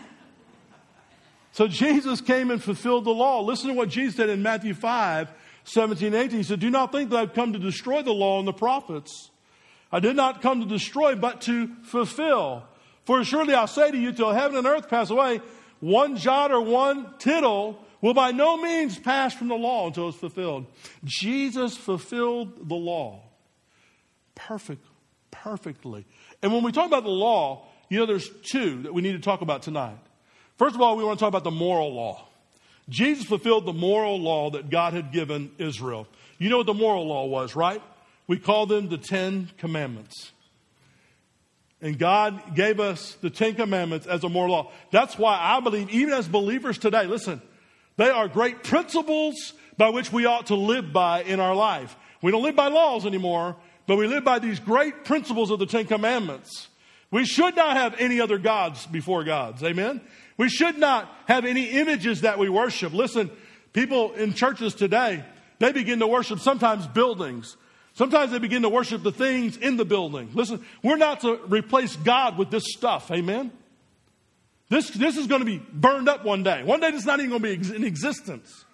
So 1.53 1.67
Jesus 1.67 2.21
came 2.21 2.51
and 2.51 2.61
fulfilled 2.61 3.05
the 3.05 3.11
law. 3.11 3.41
Listen 3.41 3.69
to 3.69 3.75
what 3.75 3.89
Jesus 3.89 4.15
said 4.15 4.29
in 4.29 4.41
Matthew 4.41 4.73
5 4.73 5.31
17, 5.65 6.13
18. 6.13 6.37
He 6.37 6.43
said, 6.43 6.59
Do 6.59 6.69
not 6.69 6.91
think 6.91 7.09
that 7.09 7.17
I've 7.17 7.33
come 7.33 7.53
to 7.53 7.59
destroy 7.59 8.01
the 8.01 8.11
law 8.11 8.39
and 8.39 8.47
the 8.47 8.53
prophets. 8.53 9.29
I 9.91 9.99
did 9.99 10.15
not 10.15 10.41
come 10.41 10.61
to 10.61 10.67
destroy, 10.67 11.15
but 11.15 11.41
to 11.41 11.67
fulfill. 11.83 12.63
For 13.05 13.23
surely 13.23 13.53
I 13.53 13.65
say 13.65 13.91
to 13.91 13.97
you, 13.97 14.11
till 14.11 14.31
heaven 14.31 14.57
and 14.57 14.65
earth 14.65 14.89
pass 14.89 15.09
away, 15.09 15.41
one 15.79 16.17
jot 16.17 16.51
or 16.51 16.61
one 16.61 17.13
tittle 17.19 17.79
will 18.01 18.13
by 18.13 18.31
no 18.31 18.57
means 18.57 18.97
pass 18.97 19.33
from 19.33 19.49
the 19.49 19.55
law 19.55 19.87
until 19.87 20.09
it's 20.09 20.17
fulfilled. 20.17 20.65
Jesus 21.05 21.77
fulfilled 21.77 22.67
the 22.67 22.75
law 22.75 23.23
perfect, 24.35 24.85
perfectly. 25.31 26.05
And 26.41 26.53
when 26.53 26.63
we 26.63 26.71
talk 26.71 26.87
about 26.87 27.03
the 27.03 27.09
law, 27.09 27.67
you 27.89 27.99
know, 27.99 28.05
there's 28.05 28.29
two 28.43 28.83
that 28.83 28.93
we 28.93 29.01
need 29.01 29.13
to 29.13 29.19
talk 29.19 29.41
about 29.41 29.61
tonight. 29.61 29.97
First 30.57 30.75
of 30.75 30.81
all, 30.81 30.95
we 30.97 31.03
want 31.03 31.19
to 31.19 31.23
talk 31.23 31.29
about 31.29 31.43
the 31.43 31.51
moral 31.51 31.93
law. 31.93 32.27
Jesus 32.89 33.25
fulfilled 33.25 33.65
the 33.65 33.73
moral 33.73 34.19
law 34.19 34.49
that 34.51 34.69
God 34.69 34.93
had 34.93 35.11
given 35.11 35.51
Israel. 35.57 36.07
You 36.37 36.49
know 36.49 36.57
what 36.57 36.65
the 36.65 36.73
moral 36.73 37.07
law 37.07 37.25
was, 37.25 37.55
right? 37.55 37.81
We 38.27 38.37
call 38.37 38.65
them 38.65 38.89
the 38.89 38.97
Ten 38.97 39.49
Commandments. 39.57 40.31
And 41.81 41.99
God 41.99 42.55
gave 42.55 42.79
us 42.79 43.15
the 43.21 43.29
Ten 43.29 43.55
Commandments 43.55 44.07
as 44.07 44.23
a 44.23 44.29
moral 44.29 44.51
law. 44.51 44.71
That's 44.91 45.17
why 45.17 45.37
I 45.37 45.59
believe, 45.59 45.89
even 45.89 46.13
as 46.13 46.27
believers 46.27 46.77
today, 46.77 47.05
listen, 47.05 47.41
they 47.97 48.09
are 48.09 48.27
great 48.27 48.63
principles 48.63 49.53
by 49.77 49.89
which 49.89 50.11
we 50.11 50.25
ought 50.25 50.47
to 50.47 50.55
live 50.55 50.93
by 50.93 51.23
in 51.23 51.39
our 51.39 51.55
life. 51.55 51.95
We 52.21 52.31
don't 52.31 52.43
live 52.43 52.55
by 52.55 52.69
laws 52.69 53.05
anymore, 53.05 53.57
but 53.85 53.97
we 53.97 54.07
live 54.07 54.23
by 54.23 54.39
these 54.39 54.59
great 54.59 55.03
principles 55.03 55.51
of 55.51 55.59
the 55.59 55.65
Ten 55.65 55.85
Commandments. 55.85 56.69
We 57.13 57.25
should 57.25 57.55
not 57.55 57.77
have 57.77 57.93
any 57.99 58.19
other 58.19 58.39
gods 58.39 58.87
before 58.87 59.23
God's. 59.23 59.63
Amen? 59.63 60.01
We 60.35 60.49
should 60.49 60.79
not 60.79 61.07
have 61.27 61.45
any 61.45 61.65
images 61.65 62.21
that 62.21 62.39
we 62.39 62.49
worship. 62.49 62.91
Listen, 62.91 63.29
people 63.71 64.13
in 64.13 64.33
churches 64.33 64.73
today, 64.73 65.23
they 65.59 65.71
begin 65.71 65.99
to 65.99 66.07
worship 66.07 66.39
sometimes 66.39 66.87
buildings. 66.87 67.55
Sometimes 67.93 68.31
they 68.31 68.39
begin 68.39 68.63
to 68.63 68.69
worship 68.69 69.03
the 69.03 69.11
things 69.11 69.57
in 69.57 69.77
the 69.77 69.85
building. 69.85 70.31
Listen, 70.33 70.65
we're 70.81 70.97
not 70.97 71.21
to 71.21 71.35
replace 71.45 71.95
God 71.97 72.35
with 72.35 72.49
this 72.49 72.63
stuff. 72.73 73.11
Amen? 73.11 73.51
This, 74.69 74.89
this 74.89 75.15
is 75.15 75.27
going 75.27 75.41
to 75.41 75.45
be 75.45 75.61
burned 75.71 76.09
up 76.09 76.25
one 76.25 76.41
day. 76.41 76.63
One 76.63 76.79
day 76.79 76.87
it's 76.87 77.05
not 77.05 77.19
even 77.19 77.29
going 77.29 77.43
to 77.43 77.59
be 77.59 77.75
in 77.75 77.83
existence. 77.83 78.65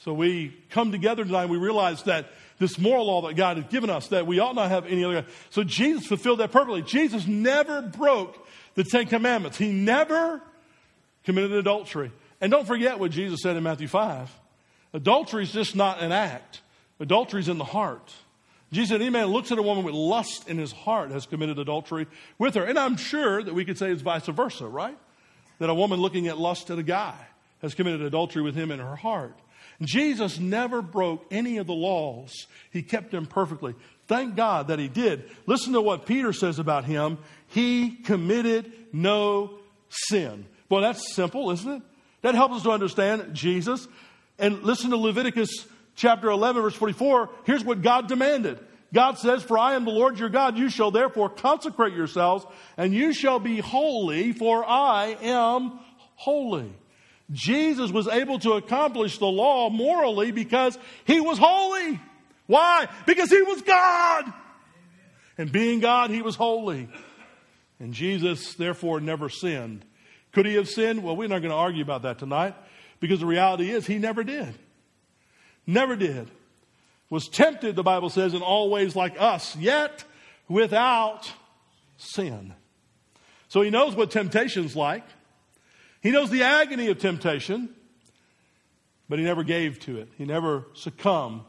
So 0.00 0.14
we 0.14 0.56
come 0.70 0.90
together 0.90 1.22
tonight 1.22 1.42
and 1.42 1.50
we 1.50 1.58
realize 1.58 2.02
that 2.04 2.30
this 2.62 2.78
moral 2.78 3.06
law 3.06 3.22
that 3.22 3.34
God 3.34 3.56
has 3.58 3.66
given 3.66 3.90
us 3.90 4.08
that 4.08 4.26
we 4.26 4.38
ought 4.38 4.54
not 4.54 4.70
have 4.70 4.86
any 4.86 5.04
other. 5.04 5.26
So 5.50 5.64
Jesus 5.64 6.06
fulfilled 6.06 6.40
that 6.40 6.52
perfectly. 6.52 6.82
Jesus 6.82 7.26
never 7.26 7.82
broke 7.82 8.46
the 8.74 8.84
Ten 8.84 9.06
Commandments. 9.06 9.58
He 9.58 9.72
never 9.72 10.40
committed 11.24 11.52
adultery. 11.52 12.12
And 12.40 12.50
don't 12.50 12.66
forget 12.66 12.98
what 12.98 13.10
Jesus 13.10 13.40
said 13.42 13.56
in 13.56 13.62
Matthew 13.62 13.88
5. 13.88 14.30
Adultery 14.94 15.42
is 15.42 15.52
just 15.52 15.76
not 15.76 16.00
an 16.00 16.12
act. 16.12 16.60
Adultery 17.00 17.40
is 17.40 17.48
in 17.48 17.58
the 17.58 17.64
heart. 17.64 18.12
Jesus 18.72 18.90
said, 18.90 19.02
any 19.02 19.10
man 19.10 19.26
looks 19.26 19.52
at 19.52 19.58
a 19.58 19.62
woman 19.62 19.84
with 19.84 19.94
lust 19.94 20.48
in 20.48 20.56
his 20.56 20.72
heart 20.72 21.10
has 21.10 21.26
committed 21.26 21.58
adultery 21.58 22.06
with 22.38 22.54
her. 22.54 22.64
And 22.64 22.78
I'm 22.78 22.96
sure 22.96 23.42
that 23.42 23.54
we 23.54 23.64
could 23.64 23.76
say 23.76 23.90
it's 23.90 24.02
vice 24.02 24.26
versa, 24.26 24.66
right? 24.66 24.96
That 25.58 25.68
a 25.68 25.74
woman 25.74 26.00
looking 26.00 26.26
at 26.28 26.38
lust 26.38 26.70
at 26.70 26.78
a 26.78 26.82
guy 26.82 27.14
has 27.60 27.74
committed 27.74 28.02
adultery 28.02 28.42
with 28.42 28.54
him 28.54 28.70
in 28.70 28.78
her 28.78 28.96
heart. 28.96 29.38
Jesus 29.86 30.38
never 30.38 30.82
broke 30.82 31.26
any 31.30 31.58
of 31.58 31.66
the 31.66 31.74
laws. 31.74 32.46
He 32.70 32.82
kept 32.82 33.10
them 33.10 33.26
perfectly. 33.26 33.74
Thank 34.06 34.36
God 34.36 34.68
that 34.68 34.78
he 34.78 34.88
did. 34.88 35.30
Listen 35.46 35.72
to 35.72 35.80
what 35.80 36.06
Peter 36.06 36.32
says 36.32 36.58
about 36.58 36.84
him. 36.84 37.18
He 37.48 37.90
committed 37.90 38.72
no 38.92 39.58
sin. 39.88 40.46
Well, 40.68 40.82
that's 40.82 41.14
simple, 41.14 41.50
isn't 41.50 41.70
it? 41.70 41.82
That 42.22 42.34
helps 42.34 42.56
us 42.56 42.62
to 42.62 42.70
understand 42.70 43.34
Jesus. 43.34 43.88
And 44.38 44.62
listen 44.62 44.90
to 44.90 44.96
Leviticus 44.96 45.66
chapter 45.94 46.30
11, 46.30 46.62
verse 46.62 46.74
44. 46.74 47.30
Here's 47.44 47.64
what 47.64 47.82
God 47.82 48.08
demanded. 48.08 48.58
God 48.92 49.18
says, 49.18 49.42
For 49.42 49.58
I 49.58 49.74
am 49.74 49.84
the 49.84 49.90
Lord 49.90 50.18
your 50.18 50.28
God. 50.28 50.58
You 50.58 50.68
shall 50.68 50.90
therefore 50.90 51.30
consecrate 51.30 51.94
yourselves, 51.94 52.44
and 52.76 52.92
you 52.92 53.12
shall 53.12 53.38
be 53.38 53.58
holy, 53.58 54.32
for 54.32 54.64
I 54.64 55.16
am 55.22 55.78
holy. 56.14 56.72
Jesus 57.30 57.90
was 57.90 58.08
able 58.08 58.38
to 58.40 58.52
accomplish 58.52 59.18
the 59.18 59.26
law 59.26 59.70
morally 59.70 60.32
because 60.32 60.78
he 61.04 61.20
was 61.20 61.38
holy. 61.38 62.00
Why? 62.46 62.88
Because 63.06 63.30
he 63.30 63.40
was 63.42 63.62
God. 63.62 64.32
And 65.38 65.50
being 65.50 65.80
God, 65.80 66.10
he 66.10 66.22
was 66.22 66.36
holy. 66.36 66.88
And 67.78 67.94
Jesus, 67.94 68.54
therefore, 68.54 69.00
never 69.00 69.28
sinned. 69.28 69.84
Could 70.32 70.46
he 70.46 70.54
have 70.54 70.68
sinned? 70.68 71.02
Well, 71.02 71.16
we're 71.16 71.28
not 71.28 71.40
going 71.40 71.50
to 71.50 71.56
argue 71.56 71.82
about 71.82 72.02
that 72.02 72.18
tonight 72.18 72.54
because 73.00 73.20
the 73.20 73.26
reality 73.26 73.70
is 73.70 73.86
he 73.86 73.98
never 73.98 74.24
did. 74.24 74.54
Never 75.66 75.96
did. 75.96 76.30
Was 77.10 77.28
tempted, 77.28 77.76
the 77.76 77.82
Bible 77.82 78.08
says, 78.08 78.34
in 78.34 78.42
all 78.42 78.70
ways 78.70 78.96
like 78.96 79.20
us, 79.20 79.54
yet 79.56 80.04
without 80.48 81.30
sin. 81.96 82.54
So 83.48 83.60
he 83.60 83.70
knows 83.70 83.94
what 83.94 84.10
temptation's 84.10 84.74
like. 84.74 85.04
He 86.02 86.10
knows 86.10 86.30
the 86.30 86.42
agony 86.42 86.88
of 86.88 86.98
temptation, 86.98 87.70
but 89.08 89.18
he 89.18 89.24
never 89.24 89.44
gave 89.44 89.78
to 89.80 89.98
it. 89.98 90.08
He 90.18 90.24
never 90.24 90.66
succumbed 90.74 91.42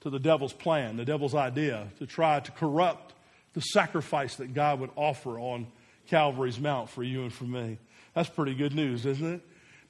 to 0.00 0.10
the 0.10 0.18
devil's 0.18 0.52
plan, 0.52 0.96
the 0.96 1.04
devil's 1.04 1.34
idea 1.34 1.88
to 1.98 2.06
try 2.06 2.40
to 2.40 2.50
corrupt 2.52 3.12
the 3.52 3.60
sacrifice 3.60 4.36
that 4.36 4.54
God 4.54 4.80
would 4.80 4.90
offer 4.96 5.38
on 5.38 5.66
Calvary's 6.08 6.58
Mount 6.58 6.88
for 6.88 7.02
you 7.02 7.22
and 7.22 7.32
for 7.32 7.44
me. 7.44 7.78
That's 8.14 8.28
pretty 8.28 8.54
good 8.54 8.74
news, 8.74 9.04
isn't 9.04 9.34
it? 9.34 9.40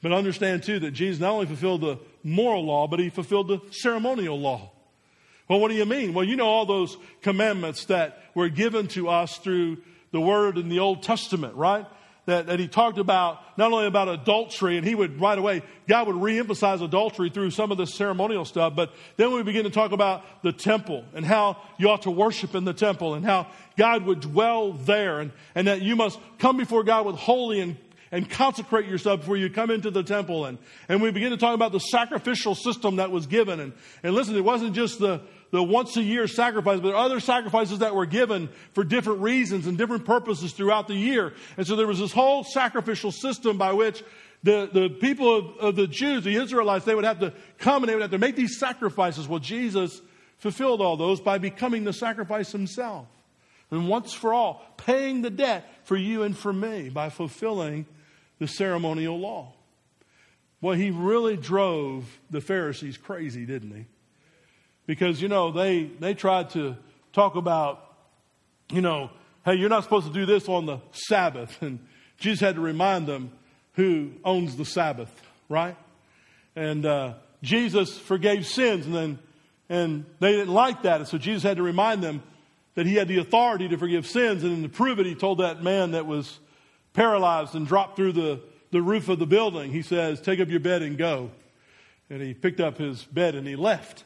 But 0.03 0.13
understand 0.13 0.63
too 0.63 0.81
that 0.81 0.93
Jesus 0.93 1.21
not 1.21 1.33
only 1.33 1.47
fulfilled 1.47 1.81
the 1.81 1.99
moral 2.25 2.65
law, 2.65 2.87
but 2.87 2.99
he 2.99 3.09
fulfilled 3.09 3.49
the 3.49 3.61
ceremonial 3.71 4.39
law. 4.39 4.71
Well, 5.49 5.61
what 5.61 5.69
do 5.69 5.75
you 5.75 5.85
mean? 5.85 6.13
Well, 6.13 6.25
you 6.25 6.35
know 6.35 6.47
all 6.47 6.67
those 6.67 6.97
commandments 7.23 7.85
that 7.85 8.23
were 8.35 8.49
given 8.49 8.89
to 8.89 9.09
us 9.09 9.39
through 9.39 9.79
the 10.11 10.21
word 10.21 10.59
in 10.59 10.69
the 10.69 10.81
Old 10.81 11.03
Testament, 11.03 11.55
right? 11.55 11.87
That, 12.27 12.47
that 12.47 12.61
he 12.61 12.69
talked 12.69 12.99
about 12.99 13.41
not 13.57 13.73
only 13.73 13.87
about 13.87 14.09
adultery, 14.09 14.77
and 14.77 14.87
he 14.87 14.95
would 14.95 15.21
right 15.21 15.39
away, 15.39 15.63
God 15.89 16.09
would 16.09 16.17
reemphasize 16.17 16.83
adultery 16.83 17.31
through 17.31 17.53
some 17.53 17.71
of 17.71 17.79
the 17.79 17.87
ceremonial 17.87 18.45
stuff, 18.45 18.75
but 18.77 18.93
then 19.17 19.33
we 19.33 19.43
begin 19.43 19.65
to 19.65 19.71
talk 19.71 19.93
about 19.93 20.25
the 20.43 20.53
temple 20.53 21.05
and 21.15 21.25
how 21.25 21.57
you 21.79 21.89
ought 21.89 22.03
to 22.03 22.11
worship 22.11 22.55
in 22.55 22.65
the 22.65 22.75
temple 22.75 23.15
and 23.15 23.25
how 23.25 23.47
God 23.77 24.05
would 24.05 24.21
dwell 24.21 24.73
there 24.73 25.21
and, 25.21 25.33
and 25.55 25.69
that 25.69 25.83
you 25.83 25.97
must 25.97 26.19
come 26.39 26.57
before 26.57 26.83
God 26.83 27.07
with 27.07 27.17
holy 27.17 27.61
and 27.61 27.77
and 28.13 28.31
consecrate 28.31 28.87
yourself 28.87 29.21
before 29.21 29.37
you 29.37 29.51
come 29.51 29.71
into 29.71 29.91
the 29.91 30.03
temple. 30.03 30.47
And, 30.47 30.59
and 30.89 31.03
we 31.03 31.11
begin 31.11 31.31
to 31.31 31.37
talk 31.37 31.55
about 31.55 31.73
the 31.73 31.81
sacrificial 31.81 32.55
system 32.55 32.97
that 32.97 33.11
was 33.11 33.27
given. 33.27 33.59
And, 33.61 33.73
and 34.03 34.15
listen, 34.15 34.37
it 34.37 34.45
wasn't 34.45 34.75
just 34.75 35.01
the, 35.01 35.21
the 35.51 35.63
once 35.63 35.97
a 35.97 36.03
year 36.03 36.27
sacrifice, 36.27 36.81
but 36.81 36.89
there 36.89 36.97
are 36.97 37.05
other 37.05 37.21
sacrifices 37.21 37.79
that 37.79 37.95
were 37.95 38.07
given 38.07 38.49
for 38.73 38.85
different 38.85 39.21
reasons 39.21 39.67
and 39.67 39.79
different 39.79 40.05
purposes 40.05 40.53
throughout 40.53 40.89
the 40.89 40.95
year. 40.95 41.33
And 41.57 41.67
so 41.67 41.77
there 41.77 41.87
was 41.87 41.99
this 41.99 42.13
whole 42.13 42.45
sacrificial 42.45 43.13
system 43.13 43.57
by 43.57 43.73
which 43.73 44.03
the, 44.43 44.69
the 44.73 44.89
people 44.89 45.37
of, 45.37 45.57
of 45.59 45.77
the 45.77 45.87
Jews, 45.87 46.25
the 46.25 46.37
Israelites, 46.37 46.85
they 46.85 46.95
would 46.95 47.05
have 47.05 47.21
to 47.21 47.33
come 47.59 47.83
and 47.83 47.91
they 47.91 47.95
would 47.95 48.03
have 48.03 48.11
to 48.11 48.19
make 48.19 48.37
these 48.37 48.59
sacrifices. 48.59 49.29
Well, 49.29 49.41
Jesus 49.41 50.01
fulfilled 50.39 50.81
all 50.81 50.97
those 50.97 51.21
by 51.21 51.39
becoming 51.39 51.85
the 51.85 51.93
sacrifice 51.93 52.53
himself. 52.53 53.07
And 53.71 53.89
once 53.89 54.13
for 54.13 54.33
all, 54.33 54.65
paying 54.77 55.23
the 55.23 55.31
debt 55.31 55.69
for 55.85 55.97
you 55.97 56.23
and 56.23 56.37
for 56.37 56.53
me 56.53 56.89
by 56.89 57.09
fulfilling 57.09 57.87
the 58.39 58.47
ceremonial 58.47 59.19
law. 59.19 59.53
Well, 60.61 60.75
he 60.75 60.91
really 60.91 61.37
drove 61.37 62.21
the 62.31 62.41
Pharisees 62.41 62.97
crazy, 62.97 63.45
didn't 63.45 63.75
he? 63.75 63.87
Because 64.87 65.21
you 65.21 65.29
know 65.29 65.51
they 65.51 65.85
they 65.85 66.15
tried 66.15 66.51
to 66.51 66.77
talk 67.13 67.37
about 67.37 67.95
you 68.71 68.81
know 68.81 69.11
hey 69.45 69.55
you're 69.55 69.69
not 69.69 69.85
supposed 69.85 70.07
to 70.07 70.13
do 70.13 70.27
this 70.27 70.49
on 70.49 70.67
the 70.67 70.79
sabbath. 70.93 71.57
And 71.63 71.79
jesus 72.19 72.41
had 72.41 72.55
to 72.55 72.61
remind 72.61 73.07
them 73.07 73.31
who 73.75 74.13
owns 74.25 74.57
the 74.57 74.65
sabbath 74.65 75.13
right? 75.49 75.77
And 76.55 76.87
uh, 76.87 77.15
jesus 77.43 77.97
forgave 77.99 78.47
sins 78.47 78.87
and 78.87 78.95
then 78.95 79.19
and 79.69 80.05
they 80.21 80.31
didn't 80.31 80.55
like 80.55 80.83
that. 80.83 81.01
And 81.01 81.09
so 81.09 81.19
jesus 81.19 81.43
had 81.43 81.57
to 81.57 81.63
remind 81.63 82.03
them 82.03 82.23
that 82.75 82.87
he 82.87 82.95
had 82.95 83.09
the 83.09 83.19
authority 83.19 83.69
to 83.69 83.77
forgive 83.77 84.07
sins. 84.07 84.45
And 84.45 84.63
to 84.63 84.69
prove 84.69 85.01
it 85.01 85.07
he 85.07 85.15
told 85.15 85.39
that 85.39 85.63
man 85.63 85.93
that 85.93 86.07
was 86.07 86.39
paralyzed 86.93 87.55
and 87.55 87.67
dropped 87.67 87.97
through 87.97 88.13
the, 88.13 88.41
the 88.71 88.81
roof 88.81 89.09
of 89.09 89.19
the 89.19 89.27
building, 89.27 89.73
he 89.73 89.83
says, 89.83 90.21
Take 90.21 90.41
up 90.41 90.49
your 90.49 90.61
bed 90.61 90.83
and 90.83 90.97
go. 90.97 91.31
And 92.09 92.23
he 92.23 92.35
picked 92.35 92.61
up 92.61 92.79
his 92.79 93.03
bed 93.03 93.35
and 93.35 93.47
he 93.47 93.57
left. 93.57 94.05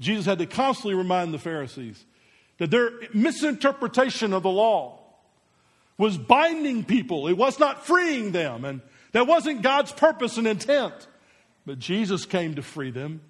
Jesus 0.00 0.26
had 0.26 0.38
to 0.38 0.46
constantly 0.46 0.94
remind 0.94 1.32
the 1.32 1.38
Pharisees 1.38 2.04
that 2.58 2.70
their 2.70 2.90
misinterpretation 3.12 4.32
of 4.32 4.42
the 4.42 4.50
law 4.50 5.00
was 5.96 6.18
binding 6.18 6.84
people, 6.84 7.28
it 7.28 7.36
was 7.36 7.58
not 7.58 7.86
freeing 7.86 8.32
them, 8.32 8.64
and 8.64 8.80
that 9.12 9.26
wasn't 9.26 9.62
God's 9.62 9.92
purpose 9.92 10.36
and 10.36 10.46
intent. 10.46 11.06
But 11.66 11.78
Jesus 11.78 12.26
came 12.26 12.56
to 12.56 12.62
free 12.62 12.90
them 12.90 13.20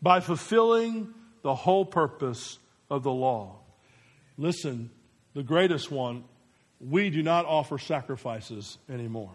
by 0.00 0.20
fulfilling 0.20 1.12
the 1.42 1.54
whole 1.54 1.84
purpose 1.84 2.58
of 2.88 3.02
the 3.02 3.10
law. 3.10 3.56
Listen, 4.38 4.90
the 5.34 5.42
greatest 5.42 5.90
one, 5.90 6.24
we 6.80 7.10
do 7.10 7.22
not 7.22 7.44
offer 7.44 7.78
sacrifices 7.78 8.78
anymore. 8.88 9.32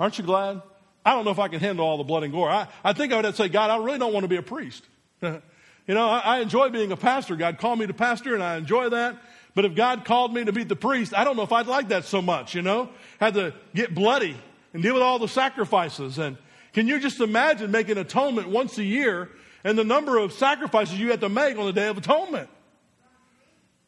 Aren't 0.00 0.18
you 0.18 0.24
glad? 0.24 0.62
I 1.04 1.14
don't 1.14 1.24
know 1.24 1.30
if 1.30 1.38
I 1.38 1.48
can 1.48 1.60
handle 1.60 1.86
all 1.86 1.96
the 1.96 2.04
blood 2.04 2.24
and 2.24 2.32
gore. 2.32 2.50
I, 2.50 2.66
I 2.82 2.92
think 2.92 3.12
I 3.12 3.16
would 3.16 3.24
have 3.24 3.36
to 3.36 3.42
say, 3.42 3.48
God, 3.48 3.70
I 3.70 3.82
really 3.82 3.98
don't 3.98 4.12
want 4.12 4.24
to 4.24 4.28
be 4.28 4.36
a 4.36 4.42
priest. 4.42 4.84
you 5.86 5.94
know, 5.94 6.08
I, 6.08 6.18
I 6.18 6.38
enjoy 6.40 6.70
being 6.70 6.92
a 6.92 6.96
pastor. 6.96 7.36
God 7.36 7.58
called 7.58 7.78
me 7.78 7.86
to 7.86 7.94
pastor, 7.94 8.34
and 8.34 8.42
I 8.42 8.56
enjoy 8.56 8.90
that. 8.90 9.16
But 9.54 9.64
if 9.64 9.74
God 9.74 10.04
called 10.04 10.32
me 10.32 10.44
to 10.44 10.52
be 10.52 10.64
the 10.64 10.76
priest, 10.76 11.12
I 11.14 11.24
don't 11.24 11.36
know 11.36 11.42
if 11.42 11.52
I'd 11.52 11.66
like 11.66 11.88
that 11.88 12.04
so 12.04 12.22
much, 12.22 12.54
you 12.54 12.62
know? 12.62 12.90
Had 13.18 13.34
to 13.34 13.54
get 13.74 13.94
bloody 13.94 14.36
and 14.72 14.82
deal 14.82 14.94
with 14.94 15.02
all 15.02 15.18
the 15.18 15.28
sacrifices. 15.28 16.18
And 16.18 16.36
can 16.72 16.86
you 16.86 17.00
just 17.00 17.20
imagine 17.20 17.70
making 17.70 17.98
atonement 17.98 18.48
once 18.48 18.78
a 18.78 18.84
year 18.84 19.30
and 19.64 19.76
the 19.76 19.84
number 19.84 20.18
of 20.18 20.32
sacrifices 20.32 20.98
you 20.98 21.10
had 21.10 21.20
to 21.22 21.28
make 21.28 21.58
on 21.58 21.66
the 21.66 21.72
Day 21.72 21.88
of 21.88 21.98
Atonement? 21.98 22.48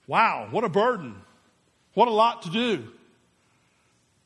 Wow, 0.07 0.49
what 0.51 0.65
a 0.65 0.69
burden. 0.69 1.15
What 1.95 2.09
a 2.09 2.13
lot 2.13 2.43
to 2.43 2.51
do. 2.51 2.89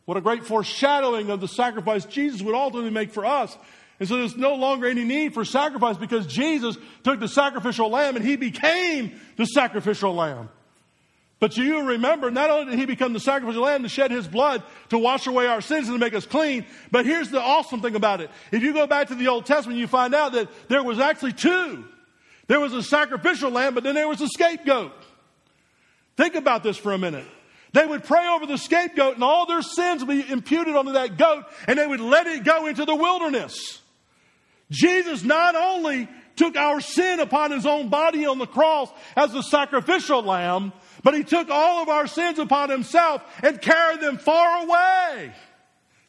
What 0.07 0.17
a 0.17 0.21
great 0.21 0.47
foreshadowing 0.47 1.31
of 1.31 1.41
the 1.41 1.49
sacrifice 1.49 2.05
Jesus 2.05 2.41
would 2.43 2.55
ultimately 2.55 2.91
make 2.91 3.11
for 3.11 3.25
us. 3.25 3.57
And 4.05 4.09
so 4.11 4.19
there's 4.19 4.37
no 4.37 4.57
longer 4.57 4.87
any 4.87 5.03
need 5.03 5.33
for 5.33 5.47
sacrifice 5.47 5.97
because 5.97 6.27
Jesus 6.27 6.77
took 7.05 7.21
the 7.21 7.27
sacrificial 7.27 7.89
lamb 7.89 8.17
and 8.17 8.25
he 8.25 8.37
became 8.37 9.19
the 9.39 9.47
sacrificial 9.47 10.15
lamb. 10.15 10.51
But 11.41 11.57
you 11.57 11.81
remember, 11.81 12.31
not 12.31 12.51
only 12.51 12.73
did 12.73 12.79
he 12.79 12.85
become 12.85 13.15
the 13.15 13.19
sacrificial 13.19 13.63
lamb 13.63 13.83
to 13.83 13.89
shed 13.89 14.11
his 14.11 14.29
blood 14.29 14.63
to 14.91 14.99
wash 14.99 15.27
away 15.27 15.47
our 15.47 15.63
sins 15.63 15.89
and 15.89 15.95
to 15.95 15.99
make 15.99 16.13
us 16.13 16.27
clean, 16.27 16.67
but 16.91 17.07
here's 17.07 17.31
the 17.31 17.41
awesome 17.41 17.81
thing 17.81 17.95
about 17.95 18.21
it. 18.21 18.29
If 18.53 18.63
you 18.63 18.75
go 18.75 18.87
back 18.87 19.09
to 19.09 19.15
the 19.15 19.29
Old 19.29 19.47
Testament, 19.47 19.79
you 19.79 19.87
find 19.87 20.15
out 20.15 20.33
that 20.33 20.51
there 20.69 20.83
was 20.83 21.01
actually 21.01 21.33
two. 21.33 21.83
There 22.47 22.61
was 22.61 22.75
a 22.75 22.83
sacrificial 22.83 23.51
lamb, 23.51 23.73
but 23.73 23.85
then 23.85 23.95
there 23.95 24.07
was 24.07 24.21
a 24.21 24.29
scapegoat. 24.29 24.93
Think 26.19 26.35
about 26.35 26.63
this 26.63 26.77
for 26.77 26.93
a 26.93 26.99
minute. 26.99 27.27
They 27.73 27.87
would 27.87 28.05
pray 28.05 28.29
over 28.29 28.45
the 28.45 28.59
scapegoat 28.59 29.15
and 29.15 29.25
all 29.25 29.47
their 29.47 29.63
sins 29.63 30.05
would 30.05 30.27
be 30.27 30.31
imputed 30.31 30.77
onto 30.77 30.93
that 30.93 31.17
goat 31.17 31.47
and 31.67 31.79
they 31.79 31.87
would 31.87 32.01
let 32.01 32.27
it 32.27 32.45
go 32.45 32.67
into 32.67 32.85
the 32.85 32.95
wilderness. 32.95 33.81
Jesus 34.71 35.23
not 35.23 35.55
only 35.55 36.09
took 36.37 36.57
our 36.57 36.81
sin 36.81 37.21
upon 37.21 37.51
his 37.51 37.67
own 37.67 37.89
body 37.89 38.27
on 38.27 38.39
the 38.39 38.47
cross 38.47 38.91
as 39.17 39.33
the 39.33 39.43
sacrificial 39.43 40.23
lamb, 40.23 40.73
but 41.03 41.15
he 41.15 41.23
took 41.23 41.49
all 41.51 41.83
of 41.83 41.89
our 41.89 42.07
sins 42.07 42.39
upon 42.39 42.71
himself 42.71 43.23
and 43.43 43.61
carried 43.61 44.01
them 44.01 44.19
far 44.19 44.65
away. 44.65 45.33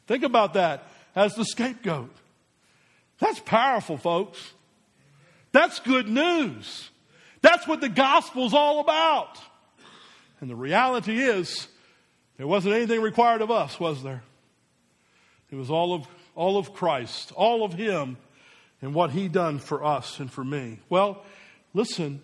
Think 0.06 0.24
about 0.24 0.54
that 0.54 0.88
as 1.14 1.34
the 1.34 1.44
scapegoat. 1.44 2.14
That's 3.18 3.40
powerful, 3.40 3.96
folks. 3.96 4.52
That's 5.52 5.80
good 5.80 6.08
news. 6.08 6.90
That's 7.40 7.66
what 7.66 7.80
the 7.80 7.88
gospel's 7.88 8.52
all 8.52 8.80
about. 8.80 9.38
And 10.40 10.50
the 10.50 10.56
reality 10.56 11.18
is, 11.18 11.68
there 12.36 12.46
wasn't 12.46 12.74
anything 12.74 13.00
required 13.00 13.40
of 13.40 13.50
us, 13.50 13.80
was 13.80 14.02
there? 14.02 14.22
It 15.50 15.56
was 15.56 15.70
all 15.70 15.94
of, 15.94 16.06
all 16.34 16.58
of 16.58 16.74
Christ, 16.74 17.32
all 17.32 17.64
of 17.64 17.72
Him, 17.72 18.18
and 18.80 18.94
what 18.94 19.10
He 19.10 19.28
done 19.28 19.58
for 19.58 19.84
us 19.84 20.20
and 20.20 20.30
for 20.30 20.44
me. 20.44 20.80
Well, 20.88 21.24
listen, 21.74 22.20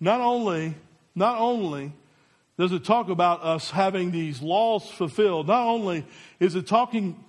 not 0.00 0.20
only, 0.20 0.74
not 1.14 1.38
only 1.38 1.92
does 2.58 2.72
it 2.72 2.84
talk 2.84 3.08
about 3.08 3.42
us 3.42 3.70
having 3.70 4.10
these 4.10 4.42
laws 4.42 4.88
fulfilled, 4.90 5.46
not 5.46 5.66
only 5.66 6.04
is 6.40 6.54
it 6.54 6.66
talking 6.66 7.24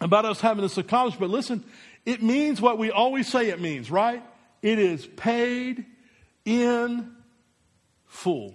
about 0.00 0.24
us 0.24 0.40
having 0.40 0.62
this 0.62 0.78
accomplished, 0.78 1.20
but 1.20 1.30
listen, 1.30 1.64
it 2.06 2.22
means 2.22 2.60
what 2.60 2.78
we 2.78 2.90
always 2.90 3.28
say 3.28 3.48
it 3.48 3.60
means, 3.60 3.90
right? 3.90 4.22
It 4.62 4.78
is 4.78 5.06
paid 5.06 5.84
in 6.44 7.14
full. 8.06 8.54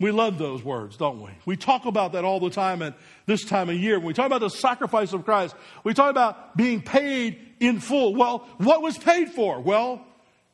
We 0.00 0.10
love 0.10 0.38
those 0.38 0.62
words, 0.62 0.96
don't 0.96 1.22
we? 1.22 1.30
We 1.46 1.56
talk 1.56 1.86
about 1.86 2.12
that 2.12 2.24
all 2.24 2.40
the 2.40 2.50
time 2.50 2.82
at 2.82 2.94
this 3.26 3.44
time 3.44 3.68
of 3.68 3.76
year. 3.76 3.98
When 3.98 4.08
we 4.08 4.14
talk 4.14 4.26
about 4.26 4.40
the 4.40 4.50
sacrifice 4.50 5.12
of 5.12 5.24
Christ, 5.24 5.54
we 5.84 5.94
talk 5.94 6.10
about 6.10 6.56
being 6.56 6.82
paid 6.82 7.38
in 7.60 7.78
full. 7.78 8.14
Well, 8.14 8.48
what 8.58 8.82
was 8.82 8.98
paid 8.98 9.30
for? 9.30 9.60
Well, 9.60 10.04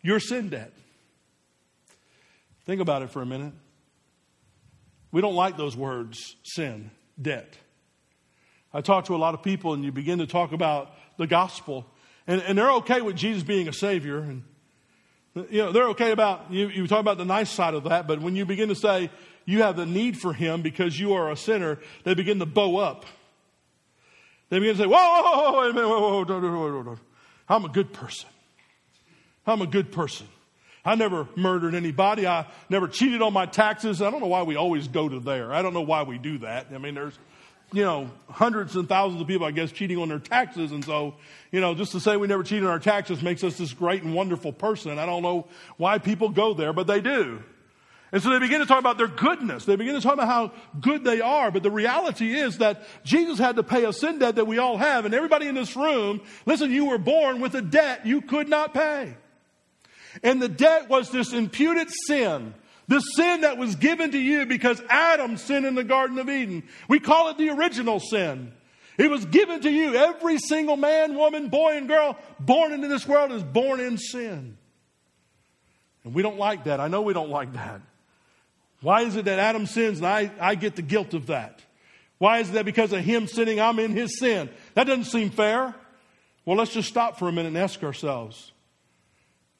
your 0.02 0.20
sin 0.20 0.50
debt. 0.50 0.72
Think 2.66 2.80
about 2.80 3.02
it 3.02 3.10
for 3.10 3.22
a 3.22 3.26
minute. 3.26 3.54
We 5.10 5.20
don't 5.20 5.34
like 5.34 5.56
those 5.56 5.76
words, 5.76 6.36
sin, 6.44 6.90
debt. 7.20 7.56
I 8.72 8.82
talk 8.82 9.06
to 9.06 9.16
a 9.16 9.18
lot 9.18 9.34
of 9.34 9.42
people 9.42 9.74
and 9.74 9.84
you 9.84 9.90
begin 9.90 10.18
to 10.18 10.26
talk 10.26 10.52
about 10.52 10.94
the 11.16 11.26
gospel, 11.26 11.86
and, 12.26 12.40
and 12.42 12.56
they're 12.56 12.70
okay 12.74 13.00
with 13.00 13.16
Jesus 13.16 13.42
being 13.42 13.68
a 13.68 13.72
Savior, 13.72 14.18
and 14.18 14.44
you 15.34 15.62
know, 15.62 15.72
they're 15.72 15.88
okay 15.88 16.10
about, 16.10 16.50
you, 16.50 16.68
you 16.68 16.86
talk 16.86 17.00
about 17.00 17.18
the 17.18 17.24
nice 17.24 17.50
side 17.50 17.74
of 17.74 17.84
that, 17.84 18.06
but 18.06 18.20
when 18.20 18.36
you 18.36 18.44
begin 18.44 18.68
to 18.68 18.74
say, 18.74 19.10
you 19.44 19.62
have 19.62 19.76
the 19.76 19.86
need 19.86 20.18
for 20.18 20.32
him 20.32 20.62
because 20.62 20.98
you 20.98 21.14
are 21.14 21.30
a 21.30 21.36
sinner, 21.36 21.78
they 22.04 22.14
begin 22.14 22.38
to 22.38 22.46
bow 22.46 22.76
up. 22.76 23.04
They 24.48 24.58
begin 24.58 24.76
to 24.76 24.82
say, 24.82 24.86
whoa, 24.86 24.96
whoa, 24.96 25.52
whoa, 25.52 25.60
wait 25.60 25.70
a 25.70 25.74
minute, 25.74 25.88
whoa, 25.88 26.00
whoa, 26.00 26.24
whoa, 26.24 26.40
whoa, 26.40 26.72
whoa, 26.72 26.82
whoa. 26.82 26.98
I'm 27.48 27.64
a 27.64 27.68
good 27.68 27.92
person. 27.92 28.28
I'm 29.46 29.62
a 29.62 29.66
good 29.66 29.92
person. 29.92 30.26
I 30.84 30.94
never 30.94 31.28
murdered 31.36 31.74
anybody. 31.74 32.26
I 32.26 32.46
never 32.68 32.88
cheated 32.88 33.22
on 33.22 33.32
my 33.32 33.46
taxes. 33.46 34.00
I 34.00 34.10
don't 34.10 34.20
know 34.20 34.28
why 34.28 34.42
we 34.42 34.56
always 34.56 34.88
go 34.88 35.08
to 35.08 35.20
there. 35.20 35.52
I 35.52 35.62
don't 35.62 35.74
know 35.74 35.82
why 35.82 36.04
we 36.04 36.18
do 36.18 36.38
that. 36.38 36.68
I 36.72 36.78
mean, 36.78 36.94
there's, 36.94 37.18
you 37.72 37.84
know, 37.84 38.10
hundreds 38.28 38.76
and 38.76 38.88
thousands 38.88 39.20
of 39.20 39.28
people, 39.28 39.46
I 39.46 39.52
guess, 39.52 39.70
cheating 39.70 39.98
on 39.98 40.08
their 40.08 40.18
taxes. 40.18 40.72
And 40.72 40.84
so, 40.84 41.14
you 41.52 41.60
know, 41.60 41.74
just 41.74 41.92
to 41.92 42.00
say 42.00 42.16
we 42.16 42.26
never 42.26 42.42
cheated 42.42 42.64
on 42.64 42.70
our 42.70 42.78
taxes 42.78 43.22
makes 43.22 43.44
us 43.44 43.58
this 43.58 43.72
great 43.72 44.02
and 44.02 44.14
wonderful 44.14 44.52
person. 44.52 44.98
I 44.98 45.06
don't 45.06 45.22
know 45.22 45.46
why 45.76 45.98
people 45.98 46.30
go 46.30 46.54
there, 46.54 46.72
but 46.72 46.86
they 46.86 47.00
do. 47.00 47.42
And 48.12 48.20
so 48.20 48.30
they 48.30 48.40
begin 48.40 48.58
to 48.58 48.66
talk 48.66 48.80
about 48.80 48.98
their 48.98 49.06
goodness. 49.06 49.64
They 49.64 49.76
begin 49.76 49.94
to 49.94 50.00
talk 50.00 50.14
about 50.14 50.26
how 50.26 50.52
good 50.80 51.04
they 51.04 51.20
are. 51.20 51.52
But 51.52 51.62
the 51.62 51.70
reality 51.70 52.34
is 52.34 52.58
that 52.58 52.82
Jesus 53.04 53.38
had 53.38 53.54
to 53.56 53.62
pay 53.62 53.84
a 53.84 53.92
sin 53.92 54.18
debt 54.18 54.34
that 54.34 54.46
we 54.46 54.58
all 54.58 54.76
have. 54.76 55.04
And 55.04 55.14
everybody 55.14 55.46
in 55.46 55.54
this 55.54 55.76
room, 55.76 56.20
listen, 56.44 56.72
you 56.72 56.86
were 56.86 56.98
born 56.98 57.40
with 57.40 57.54
a 57.54 57.62
debt 57.62 58.06
you 58.06 58.20
could 58.20 58.48
not 58.48 58.74
pay. 58.74 59.14
And 60.24 60.42
the 60.42 60.48
debt 60.48 60.88
was 60.88 61.10
this 61.10 61.32
imputed 61.32 61.88
sin. 62.08 62.54
The 62.90 62.98
sin 62.98 63.42
that 63.42 63.56
was 63.56 63.76
given 63.76 64.10
to 64.10 64.18
you 64.18 64.46
because 64.46 64.82
Adam 64.88 65.36
sinned 65.36 65.64
in 65.64 65.76
the 65.76 65.84
Garden 65.84 66.18
of 66.18 66.28
Eden. 66.28 66.64
We 66.88 66.98
call 66.98 67.28
it 67.28 67.38
the 67.38 67.50
original 67.50 68.00
sin. 68.00 68.52
It 68.98 69.08
was 69.08 69.24
given 69.26 69.60
to 69.60 69.70
you. 69.70 69.94
Every 69.94 70.38
single 70.38 70.76
man, 70.76 71.14
woman, 71.14 71.50
boy, 71.50 71.76
and 71.76 71.86
girl 71.86 72.18
born 72.40 72.72
into 72.72 72.88
this 72.88 73.06
world 73.06 73.30
is 73.30 73.44
born 73.44 73.78
in 73.78 73.96
sin. 73.96 74.58
And 76.02 76.14
we 76.14 76.22
don't 76.22 76.36
like 76.36 76.64
that. 76.64 76.80
I 76.80 76.88
know 76.88 77.02
we 77.02 77.14
don't 77.14 77.30
like 77.30 77.52
that. 77.52 77.80
Why 78.82 79.02
is 79.02 79.14
it 79.14 79.26
that 79.26 79.38
Adam 79.38 79.66
sins 79.66 79.98
and 79.98 80.06
I, 80.08 80.32
I 80.40 80.56
get 80.56 80.74
the 80.74 80.82
guilt 80.82 81.14
of 81.14 81.28
that? 81.28 81.62
Why 82.18 82.40
is 82.40 82.50
it 82.50 82.54
that 82.54 82.64
because 82.64 82.92
of 82.92 83.04
him 83.04 83.28
sinning, 83.28 83.60
I'm 83.60 83.78
in 83.78 83.92
his 83.92 84.18
sin? 84.18 84.50
That 84.74 84.88
doesn't 84.88 85.04
seem 85.04 85.30
fair. 85.30 85.76
Well, 86.44 86.56
let's 86.56 86.72
just 86.72 86.88
stop 86.88 87.20
for 87.20 87.28
a 87.28 87.32
minute 87.32 87.50
and 87.50 87.58
ask 87.58 87.84
ourselves 87.84 88.50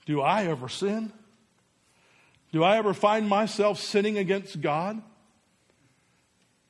Do 0.05 0.21
I 0.21 0.47
ever 0.47 0.69
sin? 0.69 1.13
Do 2.53 2.65
I 2.65 2.77
ever 2.79 2.93
find 2.93 3.29
myself 3.29 3.79
sinning 3.79 4.19
against 4.19 4.61
God? 4.61 5.01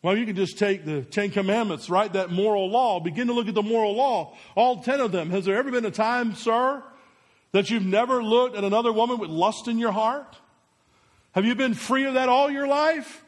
Well, 0.03 0.16
you 0.16 0.25
can 0.25 0.37
just 0.37 0.59
take 0.59 0.85
the 0.85 1.03
Ten 1.03 1.31
Commandments, 1.31 1.90
right? 1.90 2.11
That 2.12 2.31
moral 2.31 2.71
law. 2.71 3.01
Begin 3.01 3.27
to 3.27 3.35
look 3.35 3.49
at 3.49 3.55
the 3.55 3.62
moral 3.62 3.95
law. 3.95 4.35
All 4.55 4.83
ten 4.83 5.01
of 5.01 5.12
them. 5.12 5.31
Has 5.31 5.45
there 5.45 5.57
ever 5.57 5.71
been 5.71 5.85
a 5.85 5.90
time, 5.90 6.35
sir, 6.35 6.83
that 7.53 7.71
you've 7.71 7.85
never 7.85 8.23
looked 8.23 8.57
at 8.57 8.64
another 8.64 8.93
woman 8.93 9.19
with 9.19 9.31
lust 9.31 9.69
in 9.69 9.79
your 9.79 9.93
heart? 9.93 10.37
Have 11.33 11.45
you 11.45 11.55
been 11.55 11.75
free 11.75 12.05
of 12.05 12.14
that 12.14 12.29
all 12.29 12.51
your 12.51 12.66
life? 12.66 13.23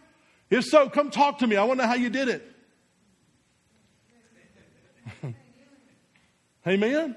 If 0.50 0.64
so, 0.64 0.88
come 0.88 1.10
talk 1.10 1.38
to 1.38 1.46
me. 1.46 1.56
I 1.56 1.64
want 1.64 1.78
to 1.80 1.84
know 1.84 1.88
how 1.88 1.96
you 1.96 2.10
did 2.10 2.28
it. 2.28 2.52
Amen? 6.66 7.16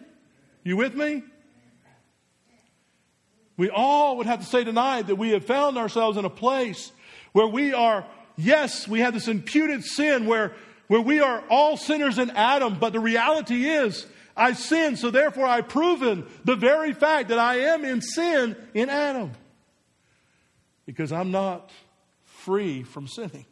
You 0.63 0.77
with 0.77 0.95
me? 0.95 1.23
We 3.57 3.69
all 3.69 4.17
would 4.17 4.27
have 4.27 4.39
to 4.39 4.45
say 4.45 4.63
tonight 4.63 5.07
that 5.07 5.15
we 5.15 5.31
have 5.31 5.45
found 5.45 5.77
ourselves 5.77 6.17
in 6.17 6.25
a 6.25 6.29
place 6.29 6.91
where 7.31 7.47
we 7.47 7.73
are, 7.73 8.05
yes, 8.35 8.87
we 8.87 8.99
have 8.99 9.13
this 9.13 9.27
imputed 9.27 9.83
sin 9.83 10.25
where, 10.25 10.53
where 10.87 11.01
we 11.01 11.21
are 11.21 11.43
all 11.49 11.77
sinners 11.77 12.17
in 12.17 12.31
Adam, 12.31 12.77
but 12.79 12.93
the 12.93 12.99
reality 12.99 13.69
is, 13.69 14.05
I 14.37 14.53
sinned, 14.53 14.99
so 14.99 15.11
therefore 15.11 15.45
I've 15.45 15.69
proven 15.69 16.25
the 16.43 16.55
very 16.55 16.93
fact 16.93 17.29
that 17.29 17.39
I 17.39 17.59
am 17.59 17.85
in 17.85 18.01
sin 18.01 18.55
in 18.73 18.89
Adam 18.89 19.31
because 20.85 21.11
I'm 21.11 21.31
not 21.31 21.71
free 22.23 22.83
from 22.83 23.07
sinning. 23.07 23.45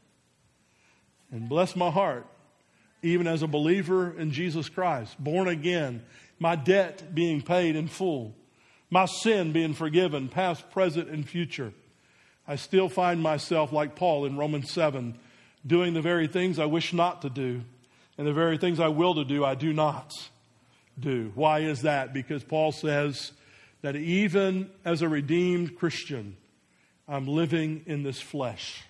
And 1.31 1.49
bless 1.49 1.75
my 1.75 1.89
heart, 1.89 2.27
even 3.01 3.25
as 3.25 3.41
a 3.41 3.47
believer 3.47 4.15
in 4.17 4.31
Jesus 4.31 4.69
Christ, 4.69 5.21
born 5.21 5.47
again, 5.47 6.03
my 6.37 6.55
debt 6.55 7.15
being 7.15 7.41
paid 7.41 7.75
in 7.75 7.87
full, 7.87 8.35
my 8.93 9.05
sin 9.07 9.51
being 9.51 9.73
forgiven, 9.73 10.29
past, 10.29 10.69
present, 10.69 11.09
and 11.09 11.27
future, 11.27 11.73
I 12.47 12.57
still 12.57 12.89
find 12.89 13.23
myself 13.23 13.73
like 13.73 13.95
Paul 13.95 14.25
in 14.25 14.37
Romans 14.37 14.69
7, 14.71 15.17
doing 15.65 15.95
the 15.95 16.01
very 16.01 16.27
things 16.27 16.59
I 16.59 16.65
wish 16.65 16.93
not 16.93 17.23
to 17.23 17.29
do, 17.31 17.63
and 18.19 18.27
the 18.27 18.33
very 18.33 18.59
things 18.59 18.79
I 18.79 18.89
will 18.89 19.15
to 19.15 19.25
do, 19.25 19.43
I 19.43 19.55
do 19.55 19.73
not 19.73 20.13
do. 20.99 21.31
Why 21.33 21.61
is 21.61 21.81
that? 21.81 22.13
Because 22.13 22.43
Paul 22.43 22.71
says 22.71 23.31
that 23.81 23.95
even 23.95 24.69
as 24.85 25.01
a 25.01 25.09
redeemed 25.09 25.75
Christian, 25.75 26.37
I'm 27.07 27.27
living 27.27 27.81
in 27.87 28.03
this 28.03 28.21
flesh. 28.21 28.83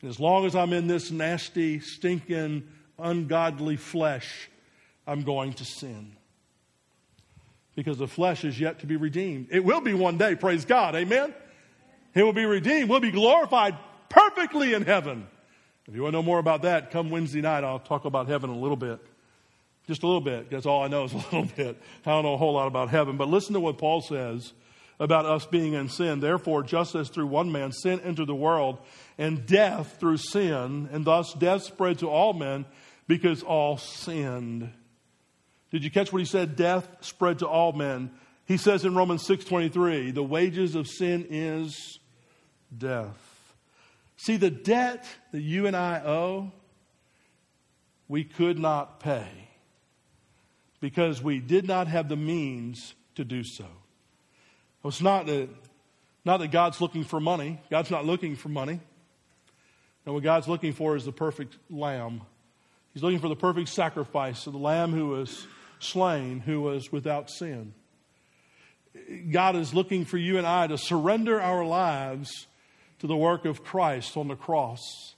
And 0.00 0.08
as 0.08 0.18
long 0.18 0.46
as 0.46 0.56
I'm 0.56 0.72
in 0.72 0.86
this 0.86 1.10
nasty, 1.10 1.80
stinking, 1.80 2.66
ungodly 2.98 3.76
flesh, 3.76 4.48
I'm 5.06 5.22
going 5.22 5.52
to 5.54 5.66
sin. 5.66 6.16
Because 7.74 7.98
the 7.98 8.08
flesh 8.08 8.44
is 8.44 8.60
yet 8.60 8.80
to 8.80 8.86
be 8.86 8.96
redeemed. 8.96 9.48
It 9.50 9.64
will 9.64 9.80
be 9.80 9.94
one 9.94 10.18
day, 10.18 10.34
praise 10.34 10.64
God, 10.64 10.94
amen? 10.94 11.34
It 12.14 12.22
will 12.22 12.34
be 12.34 12.44
redeemed. 12.44 12.90
We'll 12.90 13.00
be 13.00 13.10
glorified 13.10 13.76
perfectly 14.08 14.74
in 14.74 14.82
heaven. 14.82 15.26
If 15.88 15.94
you 15.94 16.02
want 16.02 16.12
to 16.12 16.18
know 16.18 16.22
more 16.22 16.38
about 16.38 16.62
that, 16.62 16.90
come 16.90 17.10
Wednesday 17.10 17.40
night. 17.40 17.64
I'll 17.64 17.78
talk 17.78 18.04
about 18.04 18.28
heaven 18.28 18.50
a 18.50 18.56
little 18.56 18.76
bit. 18.76 19.00
Just 19.86 20.02
a 20.02 20.06
little 20.06 20.20
bit. 20.20 20.50
That's 20.50 20.66
all 20.66 20.82
I 20.82 20.88
know 20.88 21.04
is 21.04 21.12
a 21.12 21.16
little 21.36 21.44
bit. 21.44 21.80
I 22.06 22.10
don't 22.10 22.24
know 22.24 22.34
a 22.34 22.36
whole 22.36 22.54
lot 22.54 22.66
about 22.66 22.90
heaven. 22.90 23.16
But 23.16 23.28
listen 23.28 23.54
to 23.54 23.60
what 23.60 23.78
Paul 23.78 24.00
says 24.00 24.52
about 25.00 25.26
us 25.26 25.46
being 25.46 25.72
in 25.72 25.88
sin. 25.88 26.20
Therefore, 26.20 26.62
just 26.62 26.94
as 26.94 27.08
through 27.08 27.26
one 27.26 27.50
man 27.50 27.72
sin 27.72 28.00
entered 28.00 28.26
the 28.26 28.34
world, 28.34 28.78
and 29.18 29.44
death 29.46 29.96
through 29.98 30.18
sin, 30.18 30.88
and 30.92 31.04
thus 31.04 31.34
death 31.34 31.64
spread 31.64 31.98
to 31.98 32.08
all 32.08 32.32
men 32.32 32.64
because 33.08 33.42
all 33.42 33.78
sinned. 33.78 34.70
Did 35.72 35.84
you 35.84 35.90
catch 35.90 36.12
what 36.12 36.20
he 36.20 36.26
said? 36.26 36.54
Death 36.54 36.86
spread 37.00 37.40
to 37.40 37.48
all 37.48 37.72
men. 37.72 38.12
He 38.44 38.58
says 38.58 38.84
in 38.84 38.94
Romans 38.94 39.26
6:23, 39.26 40.10
the 40.12 40.22
wages 40.22 40.74
of 40.74 40.86
sin 40.86 41.26
is 41.30 41.98
death. 42.76 43.54
See, 44.16 44.36
the 44.36 44.50
debt 44.50 45.06
that 45.32 45.40
you 45.40 45.66
and 45.66 45.74
I 45.74 46.00
owe, 46.04 46.52
we 48.06 48.22
could 48.24 48.58
not 48.58 49.00
pay 49.00 49.26
because 50.80 51.22
we 51.22 51.38
did 51.38 51.66
not 51.66 51.88
have 51.88 52.08
the 52.08 52.16
means 52.16 52.94
to 53.14 53.24
do 53.24 53.42
so. 53.42 53.66
It's 54.84 55.00
not 55.00 55.26
that, 55.26 55.48
not 56.24 56.38
that 56.38 56.48
God's 56.48 56.80
looking 56.80 57.04
for 57.04 57.20
money. 57.20 57.60
God's 57.70 57.90
not 57.90 58.04
looking 58.04 58.36
for 58.36 58.48
money. 58.48 58.80
And 60.04 60.14
what 60.14 60.22
God's 60.24 60.48
looking 60.48 60.72
for 60.72 60.96
is 60.96 61.04
the 61.04 61.12
perfect 61.12 61.56
lamb. 61.70 62.22
He's 62.92 63.02
looking 63.02 63.20
for 63.20 63.28
the 63.28 63.36
perfect 63.36 63.68
sacrifice 63.70 64.46
of 64.46 64.52
the 64.52 64.58
lamb 64.58 64.92
who 64.92 65.06
was 65.08 65.46
slain, 65.84 66.40
who 66.40 66.60
was 66.60 66.90
without 66.92 67.30
sin. 67.30 67.74
God 69.30 69.56
is 69.56 69.72
looking 69.72 70.04
for 70.04 70.18
you 70.18 70.38
and 70.38 70.46
I 70.46 70.66
to 70.66 70.78
surrender 70.78 71.40
our 71.40 71.64
lives 71.64 72.46
to 72.98 73.06
the 73.06 73.16
work 73.16 73.44
of 73.44 73.64
Christ 73.64 74.16
on 74.16 74.28
the 74.28 74.36
cross. 74.36 75.14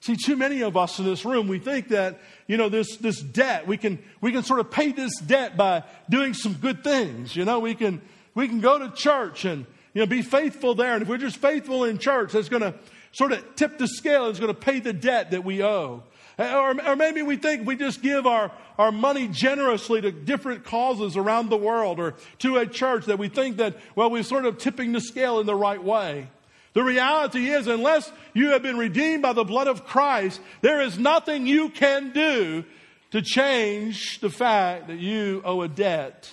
See, 0.00 0.16
too 0.16 0.36
many 0.36 0.62
of 0.62 0.76
us 0.76 0.98
in 0.98 1.04
this 1.04 1.24
room, 1.24 1.48
we 1.48 1.58
think 1.58 1.88
that, 1.88 2.20
you 2.46 2.56
know, 2.56 2.68
this, 2.68 2.96
this 2.98 3.20
debt, 3.20 3.66
we 3.66 3.76
can, 3.76 3.98
we 4.20 4.30
can 4.30 4.42
sort 4.42 4.60
of 4.60 4.70
pay 4.70 4.92
this 4.92 5.18
debt 5.20 5.56
by 5.56 5.82
doing 6.08 6.34
some 6.34 6.54
good 6.54 6.84
things. 6.84 7.34
You 7.34 7.44
know, 7.44 7.58
we 7.58 7.74
can, 7.74 8.02
we 8.34 8.46
can 8.46 8.60
go 8.60 8.78
to 8.78 8.90
church 8.90 9.44
and, 9.44 9.66
you 9.94 10.00
know, 10.00 10.06
be 10.06 10.22
faithful 10.22 10.74
there. 10.74 10.94
And 10.94 11.02
if 11.02 11.08
we're 11.08 11.16
just 11.16 11.38
faithful 11.38 11.84
in 11.84 11.98
church, 11.98 12.32
that's 12.32 12.48
going 12.48 12.62
to 12.62 12.74
sort 13.12 13.32
of 13.32 13.56
tip 13.56 13.78
the 13.78 13.88
scale. 13.88 14.28
It's 14.28 14.38
going 14.38 14.54
to 14.54 14.60
pay 14.60 14.78
the 14.78 14.92
debt 14.92 15.30
that 15.30 15.44
we 15.44 15.62
owe. 15.62 16.02
Or, 16.38 16.86
or 16.86 16.96
maybe 16.96 17.22
we 17.22 17.36
think 17.36 17.66
we 17.66 17.76
just 17.76 18.02
give 18.02 18.26
our, 18.26 18.52
our 18.78 18.92
money 18.92 19.26
generously 19.26 20.02
to 20.02 20.12
different 20.12 20.64
causes 20.64 21.16
around 21.16 21.48
the 21.48 21.56
world 21.56 21.98
or 21.98 22.14
to 22.40 22.58
a 22.58 22.66
church 22.66 23.06
that 23.06 23.18
we 23.18 23.28
think 23.28 23.56
that, 23.56 23.76
well, 23.94 24.10
we're 24.10 24.22
sort 24.22 24.44
of 24.44 24.58
tipping 24.58 24.92
the 24.92 25.00
scale 25.00 25.40
in 25.40 25.46
the 25.46 25.54
right 25.54 25.82
way. 25.82 26.28
The 26.74 26.84
reality 26.84 27.48
is, 27.48 27.68
unless 27.68 28.12
you 28.34 28.50
have 28.50 28.62
been 28.62 28.76
redeemed 28.76 29.22
by 29.22 29.32
the 29.32 29.44
blood 29.44 29.66
of 29.66 29.86
Christ, 29.86 30.42
there 30.60 30.82
is 30.82 30.98
nothing 30.98 31.46
you 31.46 31.70
can 31.70 32.12
do 32.12 32.64
to 33.12 33.22
change 33.22 34.20
the 34.20 34.28
fact 34.28 34.88
that 34.88 34.98
you 34.98 35.40
owe 35.42 35.62
a 35.62 35.68
debt 35.68 36.30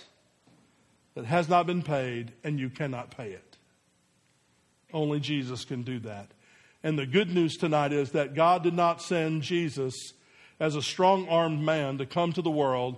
that 1.16 1.24
has 1.24 1.48
not 1.48 1.66
been 1.66 1.82
paid 1.82 2.34
and 2.44 2.60
you 2.60 2.70
cannot 2.70 3.16
pay 3.16 3.30
it. 3.30 3.58
Only 4.92 5.22
Jesus 5.22 5.64
can 5.64 5.84
do 5.84 6.00
that. 6.00 6.30
And 6.84 7.00
the 7.00 7.06
good 7.06 7.34
news 7.34 7.56
tonight 7.56 7.94
is 7.94 8.12
that 8.12 8.36
God 8.36 8.64
did 8.64 8.74
not 8.74 9.02
send 9.02 9.42
Jesus 9.42 9.96
as 10.60 10.76
a 10.76 10.82
strong 10.82 11.28
armed 11.30 11.62
man 11.62 11.98
to 11.98 12.06
come 12.06 12.34
to 12.34 12.42
the 12.42 12.52
world 12.52 12.98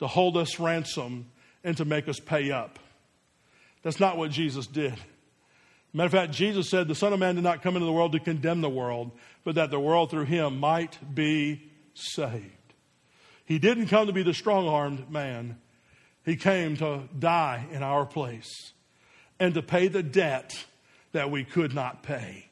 to 0.00 0.06
hold 0.06 0.36
us 0.36 0.58
ransom 0.58 1.30
and 1.62 1.76
to 1.76 1.84
make 1.84 2.08
us 2.08 2.18
pay 2.18 2.50
up. 2.50 2.78
That's 3.82 4.00
not 4.00 4.16
what 4.16 4.30
Jesus 4.30 4.66
did. 4.66 4.94
Matter 5.92 6.06
of 6.06 6.12
fact, 6.12 6.32
Jesus 6.32 6.68
said, 6.68 6.88
The 6.88 6.94
Son 6.94 7.12
of 7.12 7.20
Man 7.20 7.34
did 7.34 7.44
not 7.44 7.62
come 7.62 7.76
into 7.76 7.86
the 7.86 7.92
world 7.92 8.12
to 8.12 8.20
condemn 8.20 8.60
the 8.60 8.70
world, 8.70 9.10
but 9.44 9.56
that 9.56 9.70
the 9.70 9.80
world 9.80 10.10
through 10.10 10.24
him 10.24 10.58
might 10.58 10.98
be 11.14 11.70
saved. 11.94 12.44
He 13.44 13.58
didn't 13.58 13.88
come 13.88 14.06
to 14.06 14.12
be 14.12 14.22
the 14.22 14.34
strong 14.34 14.68
armed 14.68 15.10
man, 15.10 15.58
he 16.24 16.36
came 16.36 16.76
to 16.76 17.08
die 17.18 17.66
in 17.72 17.82
our 17.82 18.06
place 18.06 18.72
and 19.38 19.54
to 19.54 19.62
pay 19.62 19.88
the 19.88 20.02
debt 20.02 20.66
that 21.12 21.30
we 21.30 21.44
could 21.44 21.74
not 21.74 22.02
pay. 22.02 22.49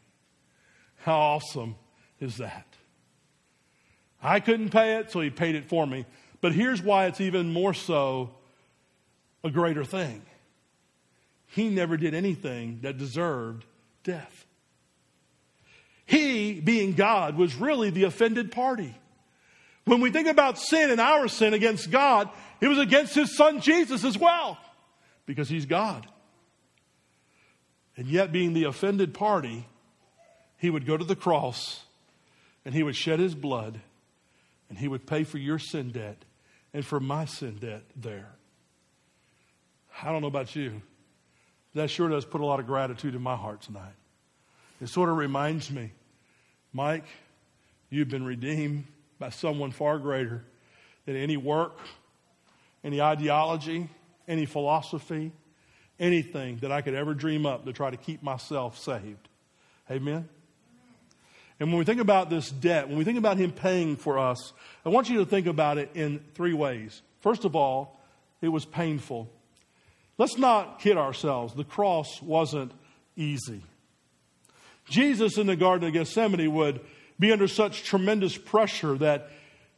How 1.08 1.20
awesome 1.20 1.76
is 2.20 2.36
that? 2.36 2.66
I 4.22 4.40
couldn't 4.40 4.68
pay 4.68 4.96
it, 4.96 5.10
so 5.10 5.22
he 5.22 5.30
paid 5.30 5.54
it 5.54 5.64
for 5.64 5.86
me. 5.86 6.04
But 6.42 6.52
here's 6.52 6.82
why 6.82 7.06
it's 7.06 7.22
even 7.22 7.50
more 7.50 7.72
so 7.72 8.32
a 9.42 9.50
greater 9.50 9.84
thing 9.84 10.20
he 11.46 11.70
never 11.70 11.96
did 11.96 12.12
anything 12.12 12.80
that 12.82 12.98
deserved 12.98 13.64
death. 14.04 14.44
He, 16.04 16.60
being 16.60 16.92
God, 16.92 17.38
was 17.38 17.54
really 17.54 17.88
the 17.88 18.04
offended 18.04 18.52
party. 18.52 18.94
When 19.86 20.02
we 20.02 20.10
think 20.10 20.28
about 20.28 20.58
sin 20.58 20.90
and 20.90 21.00
our 21.00 21.26
sin 21.26 21.54
against 21.54 21.90
God, 21.90 22.28
it 22.60 22.68
was 22.68 22.78
against 22.78 23.14
his 23.14 23.34
son 23.34 23.62
Jesus 23.62 24.04
as 24.04 24.18
well, 24.18 24.58
because 25.24 25.48
he's 25.48 25.64
God. 25.64 26.06
And 27.96 28.08
yet, 28.08 28.30
being 28.30 28.52
the 28.52 28.64
offended 28.64 29.14
party, 29.14 29.64
he 30.58 30.70
would 30.70 30.86
go 30.86 30.96
to 30.96 31.04
the 31.04 31.16
cross 31.16 31.84
and 32.64 32.74
he 32.74 32.82
would 32.82 32.96
shed 32.96 33.18
his 33.18 33.34
blood 33.34 33.80
and 34.68 34.78
he 34.78 34.88
would 34.88 35.06
pay 35.06 35.24
for 35.24 35.38
your 35.38 35.58
sin 35.58 35.90
debt 35.90 36.24
and 36.74 36.84
for 36.84 37.00
my 37.00 37.24
sin 37.24 37.56
debt 37.56 37.82
there. 37.96 38.28
I 40.02 40.12
don't 40.12 40.20
know 40.20 40.28
about 40.28 40.54
you, 40.54 40.82
that 41.74 41.90
sure 41.90 42.08
does 42.08 42.24
put 42.24 42.40
a 42.40 42.44
lot 42.44 42.60
of 42.60 42.66
gratitude 42.66 43.14
in 43.14 43.22
my 43.22 43.36
heart 43.36 43.62
tonight. 43.62 43.94
It 44.80 44.88
sort 44.88 45.08
of 45.08 45.16
reminds 45.16 45.70
me, 45.70 45.92
Mike, 46.72 47.06
you've 47.90 48.08
been 48.08 48.24
redeemed 48.24 48.84
by 49.18 49.30
someone 49.30 49.70
far 49.70 49.98
greater 49.98 50.44
than 51.06 51.16
any 51.16 51.36
work, 51.36 51.78
any 52.84 53.00
ideology, 53.00 53.88
any 54.28 54.46
philosophy, 54.46 55.32
anything 55.98 56.58
that 56.58 56.70
I 56.70 56.80
could 56.82 56.94
ever 56.94 57.14
dream 57.14 57.46
up 57.46 57.64
to 57.64 57.72
try 57.72 57.90
to 57.90 57.96
keep 57.96 58.22
myself 58.22 58.78
saved. 58.78 59.28
Amen? 59.90 60.28
And 61.60 61.70
when 61.70 61.78
we 61.78 61.84
think 61.84 62.00
about 62.00 62.30
this 62.30 62.50
debt, 62.50 62.88
when 62.88 62.98
we 62.98 63.04
think 63.04 63.18
about 63.18 63.36
Him 63.36 63.50
paying 63.50 63.96
for 63.96 64.18
us, 64.18 64.52
I 64.84 64.90
want 64.90 65.08
you 65.08 65.18
to 65.18 65.26
think 65.26 65.46
about 65.46 65.78
it 65.78 65.90
in 65.94 66.20
three 66.34 66.52
ways. 66.52 67.02
First 67.20 67.44
of 67.44 67.56
all, 67.56 68.00
it 68.40 68.48
was 68.48 68.64
painful. 68.64 69.28
Let's 70.18 70.38
not 70.38 70.80
kid 70.80 70.96
ourselves. 70.96 71.54
The 71.54 71.64
cross 71.64 72.22
wasn't 72.22 72.72
easy. 73.16 73.62
Jesus 74.88 75.36
in 75.38 75.46
the 75.46 75.56
Garden 75.56 75.88
of 75.88 75.94
Gethsemane 75.94 76.52
would 76.54 76.80
be 77.18 77.32
under 77.32 77.48
such 77.48 77.84
tremendous 77.84 78.38
pressure 78.38 78.96
that 78.98 79.30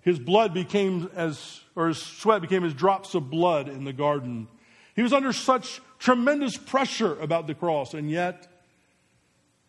his 0.03 0.19
blood 0.19 0.55
became 0.55 1.11
as, 1.15 1.61
or 1.75 1.89
his 1.89 1.99
sweat 1.99 2.43
became 2.43 2.65
as 2.65 2.75
drops 2.75 3.15
of 3.15 3.31
blood 3.31 3.69
in 3.69 3.85
the 3.85 3.93
garden. 3.93 4.49
He 4.95 5.03
was 5.03 5.13
under 5.13 5.33
such 5.33 5.81
tremendous 5.99 6.57
pressure 6.57 7.19
about 7.21 7.47
the 7.47 7.55
cross, 7.55 7.95
and 7.95 8.11
yet 8.11 8.47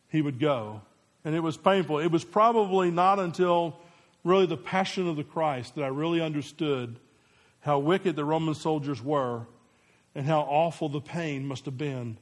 he 0.09 0.21
would 0.21 0.39
go. 0.39 0.81
And 1.23 1.35
it 1.35 1.41
was 1.41 1.57
painful. 1.57 1.99
It 1.99 2.11
was 2.11 2.23
probably 2.23 2.91
not 2.91 3.19
until 3.19 3.79
really 4.23 4.45
the 4.45 4.57
passion 4.57 5.07
of 5.07 5.15
the 5.15 5.23
Christ 5.23 5.75
that 5.75 5.83
I 5.83 5.87
really 5.87 6.21
understood 6.21 6.99
how 7.61 7.79
wicked 7.79 8.15
the 8.15 8.25
Roman 8.25 8.55
soldiers 8.55 9.01
were 9.01 9.45
and 10.15 10.25
how 10.25 10.41
awful 10.41 10.89
the 10.89 11.01
pain 11.01 11.45
must 11.45 11.65
have 11.65 11.77
been 11.77 12.17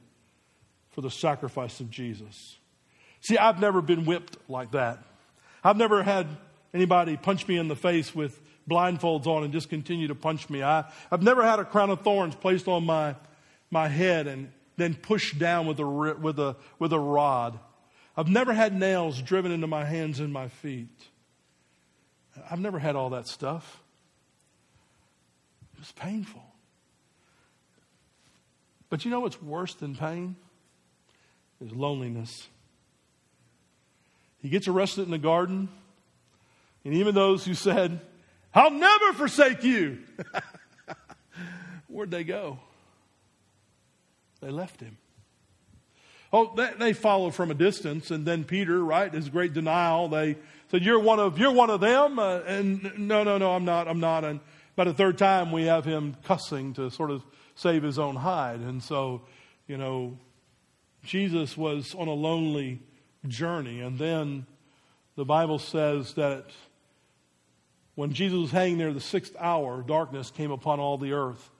for 0.90 1.00
the 1.00 1.10
sacrifice 1.10 1.80
of 1.80 1.90
Jesus. 1.90 2.56
See, 3.20 3.38
I've 3.38 3.60
never 3.60 3.82
been 3.82 4.04
whipped 4.04 4.36
like 4.48 4.72
that. 4.72 5.02
I've 5.62 5.76
never 5.76 6.02
had 6.02 6.26
anybody 6.72 7.16
punch 7.16 7.46
me 7.48 7.56
in 7.56 7.68
the 7.68 7.76
face 7.76 8.14
with 8.14 8.40
blindfolds 8.68 9.26
on 9.26 9.44
and 9.44 9.52
just 9.52 9.68
continue 9.68 10.08
to 10.08 10.14
punch 10.14 10.48
me. 10.48 10.62
I, 10.62 10.84
have 11.10 11.22
never 11.22 11.42
had 11.42 11.58
a 11.58 11.64
crown 11.64 11.90
of 11.90 12.02
thorns 12.02 12.34
placed 12.34 12.68
on 12.68 12.84
my, 12.84 13.16
my 13.70 13.88
head 13.88 14.26
and 14.26 14.52
then 14.76 14.94
pushed 14.94 15.38
down 15.38 15.66
with 15.66 15.80
a, 15.80 15.86
with, 15.86 16.38
a, 16.38 16.56
with 16.78 16.92
a 16.92 16.98
rod. 16.98 17.58
I've 18.16 18.28
never 18.28 18.52
had 18.52 18.74
nails 18.74 19.20
driven 19.22 19.52
into 19.52 19.66
my 19.66 19.84
hands 19.84 20.20
and 20.20 20.32
my 20.32 20.48
feet. 20.48 20.88
I've 22.50 22.60
never 22.60 22.78
had 22.78 22.96
all 22.96 23.10
that 23.10 23.26
stuff. 23.26 23.82
It 25.74 25.80
was 25.80 25.92
painful. 25.92 26.42
But 28.88 29.04
you 29.04 29.10
know 29.10 29.20
what's 29.20 29.40
worse 29.40 29.74
than 29.74 29.94
pain? 29.94 30.36
Is 31.60 31.72
loneliness. 31.72 32.48
He 34.42 34.48
gets 34.48 34.66
arrested 34.66 35.02
in 35.02 35.10
the 35.10 35.18
garden, 35.18 35.68
and 36.84 36.94
even 36.94 37.14
those 37.14 37.44
who 37.44 37.54
said, 37.54 38.00
I'll 38.54 38.70
never 38.70 39.12
forsake 39.12 39.62
you, 39.62 39.98
where'd 41.88 42.10
they 42.10 42.24
go? 42.24 42.58
They 44.40 44.48
left 44.48 44.80
him. 44.80 44.96
Oh, 46.32 46.54
they, 46.54 46.70
they 46.78 46.92
from 46.92 47.50
a 47.50 47.54
distance, 47.54 48.10
and 48.10 48.24
then 48.24 48.44
Peter, 48.44 48.84
right, 48.84 49.12
his 49.12 49.28
great 49.28 49.52
denial, 49.52 50.08
they 50.08 50.36
said, 50.70 50.82
"You're 50.82 51.00
one 51.00 51.18
of 51.18 51.38
you're 51.38 51.52
one 51.52 51.70
of 51.70 51.80
them," 51.80 52.18
uh, 52.18 52.40
and 52.40 52.98
no, 52.98 53.24
no, 53.24 53.38
no, 53.38 53.52
I'm 53.52 53.64
not, 53.64 53.88
I'm 53.88 53.98
not. 53.98 54.24
And 54.24 54.40
by 54.76 54.84
the 54.84 54.94
third 54.94 55.18
time, 55.18 55.50
we 55.50 55.64
have 55.64 55.84
him 55.84 56.16
cussing 56.22 56.74
to 56.74 56.90
sort 56.90 57.10
of 57.10 57.24
save 57.56 57.82
his 57.82 57.98
own 57.98 58.14
hide, 58.14 58.60
and 58.60 58.82
so, 58.82 59.22
you 59.66 59.76
know, 59.76 60.16
Jesus 61.04 61.56
was 61.56 61.94
on 61.96 62.06
a 62.06 62.14
lonely 62.14 62.80
journey, 63.26 63.80
and 63.80 63.98
then 63.98 64.46
the 65.16 65.24
Bible 65.24 65.58
says 65.58 66.14
that 66.14 66.46
when 67.96 68.12
Jesus 68.12 68.38
was 68.38 68.50
hanging 68.50 68.78
there 68.78 68.92
the 68.92 69.00
sixth 69.00 69.34
hour, 69.38 69.82
darkness 69.82 70.30
came 70.30 70.50
upon 70.50 70.80
all 70.80 70.96
the 70.96 71.12
earth. 71.12 71.50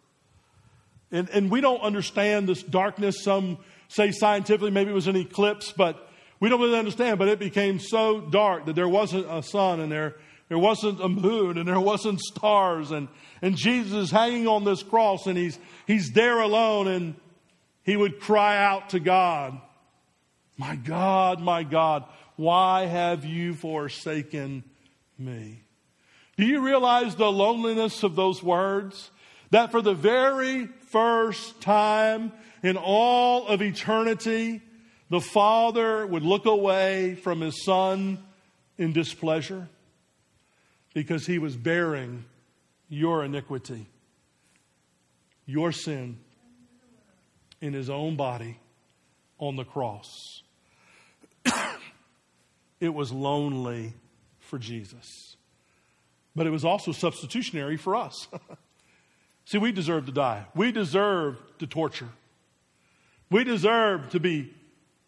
And, 1.12 1.28
and 1.30 1.50
we 1.50 1.60
don't 1.60 1.82
understand 1.82 2.48
this 2.48 2.62
darkness. 2.62 3.22
Some 3.22 3.58
say 3.90 4.12
scientifically 4.12 4.70
maybe 4.70 4.90
it 4.90 4.94
was 4.94 5.08
an 5.08 5.16
eclipse, 5.16 5.72
but 5.76 6.08
we 6.38 6.48
don't 6.48 6.60
really 6.60 6.78
understand. 6.78 7.18
But 7.18 7.28
it 7.28 7.38
became 7.38 7.78
so 7.78 8.20
dark 8.20 8.66
that 8.66 8.76
there 8.76 8.88
wasn't 8.88 9.26
a 9.28 9.42
sun 9.42 9.80
and 9.80 9.90
there, 9.90 10.16
there 10.48 10.58
wasn't 10.58 11.00
a 11.02 11.08
moon 11.08 11.58
and 11.58 11.68
there 11.68 11.80
wasn't 11.80 12.20
stars. 12.20 12.92
And, 12.92 13.08
and 13.42 13.56
Jesus 13.56 13.92
is 13.92 14.10
hanging 14.10 14.46
on 14.46 14.64
this 14.64 14.82
cross 14.82 15.26
and 15.26 15.36
he's, 15.36 15.58
he's 15.86 16.10
there 16.12 16.40
alone 16.40 16.88
and 16.88 17.14
he 17.82 17.96
would 17.96 18.20
cry 18.20 18.56
out 18.56 18.90
to 18.90 19.00
God, 19.00 19.60
My 20.56 20.76
God, 20.76 21.40
my 21.40 21.64
God, 21.64 22.04
why 22.36 22.86
have 22.86 23.24
you 23.24 23.54
forsaken 23.54 24.64
me? 25.18 25.62
Do 26.36 26.46
you 26.46 26.60
realize 26.60 27.16
the 27.16 27.30
loneliness 27.30 28.02
of 28.02 28.16
those 28.16 28.42
words? 28.42 29.10
That 29.50 29.72
for 29.72 29.82
the 29.82 29.94
very 29.94 30.66
first 30.90 31.60
time 31.60 32.32
in 32.62 32.76
all 32.76 33.46
of 33.46 33.62
eternity, 33.62 34.62
the 35.08 35.20
Father 35.20 36.06
would 36.06 36.22
look 36.22 36.46
away 36.46 37.14
from 37.14 37.40
His 37.40 37.64
Son 37.64 38.22
in 38.78 38.92
displeasure 38.92 39.68
because 40.94 41.26
He 41.26 41.38
was 41.38 41.56
bearing 41.56 42.24
your 42.88 43.24
iniquity, 43.24 43.86
your 45.46 45.72
sin 45.72 46.18
in 47.60 47.72
His 47.72 47.90
own 47.90 48.16
body 48.16 48.58
on 49.38 49.56
the 49.56 49.64
cross. 49.64 50.42
it 52.80 52.92
was 52.92 53.10
lonely 53.10 53.94
for 54.38 54.58
Jesus, 54.58 55.36
but 56.36 56.46
it 56.46 56.50
was 56.50 56.64
also 56.64 56.92
substitutionary 56.92 57.76
for 57.76 57.96
us. 57.96 58.28
See, 59.46 59.58
we 59.58 59.72
deserve 59.72 60.06
to 60.06 60.12
die. 60.12 60.44
We 60.54 60.70
deserve 60.70 61.36
to 61.58 61.66
torture. 61.66 62.10
We 63.30 63.44
deserve 63.44 64.10
to 64.10 64.20
be 64.20 64.52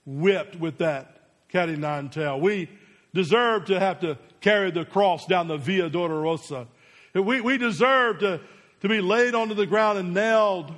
whipped 0.06 0.56
with 0.56 0.78
that 0.78 1.20
cat 1.48 1.68
o' 1.68 1.74
nine 1.74 2.08
tail. 2.08 2.40
We 2.40 2.68
deserve 3.12 3.66
to 3.66 3.78
have 3.78 4.00
to 4.00 4.18
carry 4.40 4.70
the 4.70 4.84
cross 4.84 5.26
down 5.26 5.48
the 5.48 5.58
Via 5.58 5.90
Dolorosa. 5.90 6.66
We, 7.14 7.40
we 7.40 7.58
deserve 7.58 8.20
to, 8.20 8.40
to 8.80 8.88
be 8.88 9.00
laid 9.00 9.34
onto 9.34 9.54
the 9.54 9.66
ground 9.66 9.98
and 9.98 10.14
nailed 10.14 10.72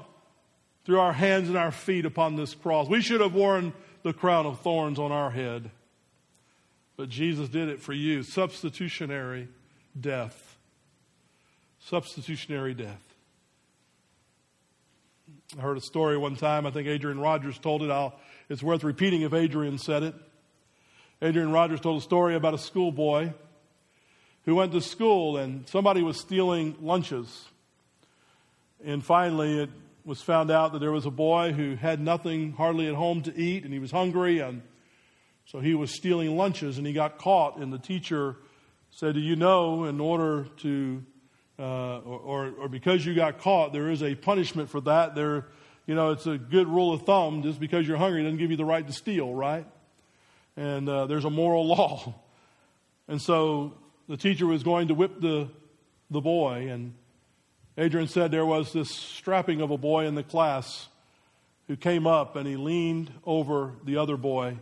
through 0.85 1.01
our 1.01 1.13
hands 1.13 1.49
and 1.49 1.57
our 1.57 1.71
feet 1.71 2.05
upon 2.05 2.37
this 2.37 2.55
cross. 2.55 2.89
We 2.89 3.01
should 3.01 3.21
have 3.21 3.35
worn 3.35 3.73
the 4.03 4.13
crown 4.13 4.47
of 4.47 4.61
thorns 4.61 4.99
on 4.99 5.13
our 5.13 5.31
head. 5.31 5.71
But 6.97 7.09
Jesus 7.09 7.49
did 7.49 7.69
it 7.69 7.81
for 7.81 7.93
you. 7.93 8.23
Substitutionary 8.23 9.49
death. 9.99 10.57
Substitutionary 11.81 12.75
death. 12.75 13.04
I 15.57 15.61
heard 15.61 15.77
a 15.77 15.81
story 15.81 16.17
one 16.17 16.37
time. 16.37 16.67
I 16.67 16.71
think 16.71 16.89
Adrian 16.89 17.21
Rogers 17.21 17.59
told 17.59 17.83
it. 17.83 17.91
I'll, 17.91 18.19
it's 18.49 18.63
worth 18.63 18.83
repeating 18.83 19.23
if 19.23 19.33
Adrian 19.33 19.79
said 19.79 20.03
it. 20.03 20.15
Adrian 21.23 21.53
Rogers 21.53 21.81
told 21.81 21.99
a 21.99 22.05
story 22.05 22.35
about 22.35 22.55
a 22.55 22.59
schoolboy 22.59 23.31
who 24.45 24.55
went 24.55 24.73
to 24.73 24.81
school 24.81 25.37
and 25.37 25.69
somebody 25.69 26.03
was 26.03 26.19
stealing 26.19 26.77
lunches. 26.81 27.47
And 28.85 29.05
finally, 29.05 29.63
it 29.63 29.71
was 30.05 30.21
found 30.21 30.51
out 30.51 30.73
that 30.73 30.81
there 30.81 30.93
was 30.93 31.07
a 31.07 31.11
boy 31.11 31.53
who 31.53 31.77
had 31.77 32.01
nothing 32.01 32.53
hardly 32.53 32.89
at 32.89 32.95
home 32.95 33.23
to 33.23 33.39
eat 33.39 33.65
and 33.65 33.73
he 33.73 33.79
was 33.79 33.91
hungry. 33.91 34.41
And 34.41 34.63
so 35.47 35.61
he 35.61 35.75
was 35.75 35.95
stealing 35.95 36.37
lunches 36.37 36.79
and 36.79 36.87
he 36.87 36.93
got 36.93 37.19
caught. 37.19 37.59
And 37.59 37.73
the 37.73 37.79
teacher 37.79 38.37
said, 38.91 39.15
Do 39.15 39.21
you 39.21 39.37
know, 39.37 39.85
in 39.85 40.01
order 40.01 40.49
to 40.59 41.05
uh, 41.59 41.99
or, 41.99 42.53
or 42.59 42.69
because 42.69 43.05
you 43.07 43.15
got 43.15 43.39
caught, 43.39 43.73
there 43.73 43.91
is 43.91 44.03
a 44.03 44.15
punishment 44.15 44.71
for 44.71 44.81
that. 44.83 45.15
There, 45.15 45.47
you 45.87 45.95
know, 45.95 46.11
it's 46.11 46.27
a 46.27 46.37
good 46.39 46.69
rule 46.69 46.93
of 46.93 47.03
thumb. 47.03 47.43
Just 47.43 47.61
because 47.61 47.87
you're 47.87 47.97
hungry 47.97 48.23
doesn't 48.23 48.39
give 48.39 48.51
you 48.51 48.57
the 48.57 48.65
right 48.65 48.87
to 48.87 48.93
steal, 48.93 49.33
right? 49.33 49.67
And 50.57 50.89
uh, 50.89 51.07
there's 51.07 51.25
a 51.25 51.31
moral 51.31 51.67
law. 51.69 52.15
And 53.07 53.21
so 53.21 53.75
the 54.09 54.17
teacher 54.17 54.47
was 54.47 54.63
going 54.63 54.89
to 54.89 54.95
whip 54.95 55.21
the 55.21 55.49
the 56.11 56.21
boy, 56.21 56.69
and 56.71 56.95
Adrian 57.77 58.09
said 58.09 58.31
there 58.31 58.47
was 58.47 58.73
this 58.73 58.91
strapping 58.91 59.61
of 59.61 59.71
a 59.71 59.79
boy 59.79 60.07
in 60.07 60.15
the 60.15 60.23
class 60.23 60.89
who 61.67 61.77
came 61.77 62.07
up 62.07 62.37
and 62.37 62.47
he 62.47 62.57
leaned 62.57 63.11
over 63.25 63.73
the 63.85 63.97
other 63.97 64.17
boy, 64.17 64.57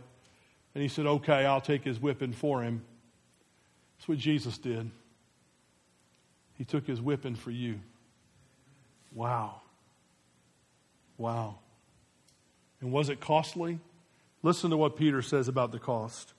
and 0.73 0.81
he 0.81 0.87
said, 0.87 1.05
"Okay, 1.05 1.45
I'll 1.45 1.61
take 1.61 1.83
his 1.83 1.99
whipping 1.99 2.33
for 2.33 2.63
him." 2.63 2.83
That's 3.97 4.07
what 4.07 4.17
Jesus 4.17 4.57
did. 4.57 4.89
He 6.63 6.65
took 6.65 6.87
his 6.87 7.01
whipping 7.01 7.35
for 7.35 7.51
you. 7.51 7.81
Wow. 9.13 9.59
Wow. 11.17 11.55
And 12.79 12.89
was 12.93 13.09
it 13.09 13.19
costly? 13.19 13.81
Listen 14.43 14.69
to 14.69 14.77
what 14.77 14.95
Peter 14.95 15.21
says 15.21 15.49
about 15.49 15.73
the 15.73 15.79
cost. 15.79 16.31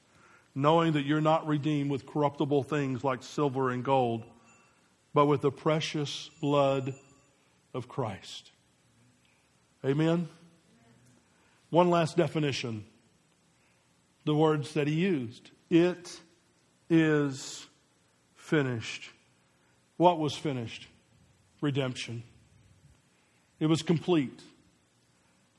Knowing 0.55 0.95
that 0.95 1.05
you're 1.05 1.21
not 1.21 1.47
redeemed 1.47 1.91
with 1.91 2.07
corruptible 2.07 2.63
things 2.63 3.05
like 3.05 3.23
silver 3.23 3.69
and 3.69 3.85
gold, 3.85 4.25
but 5.13 5.27
with 5.27 5.43
the 5.43 5.51
precious 5.51 6.31
blood 6.41 6.95
of 7.75 7.87
Christ. 7.87 8.51
Amen? 9.85 10.27
One 11.69 11.91
last 11.91 12.17
definition 12.17 12.87
the 14.25 14.35
words 14.35 14.73
that 14.73 14.87
he 14.87 14.95
used. 14.95 15.51
It 15.69 16.19
is 16.89 17.67
finished. 18.35 19.11
What 19.97 20.19
was 20.19 20.35
finished? 20.35 20.87
Redemption. 21.61 22.23
It 23.61 23.67
was 23.67 23.83
complete. 23.83 24.41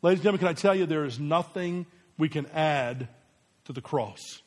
Ladies 0.02 0.19
and 0.19 0.24
gentlemen, 0.24 0.39
can 0.39 0.48
I 0.50 0.54
tell 0.54 0.76
you 0.76 0.86
there 0.86 1.06
is 1.06 1.19
nothing 1.19 1.86
we 2.17 2.30
can 2.30 2.45
add 2.48 3.08
to 3.65 3.74
the 3.74 3.82
cross? 3.82 4.41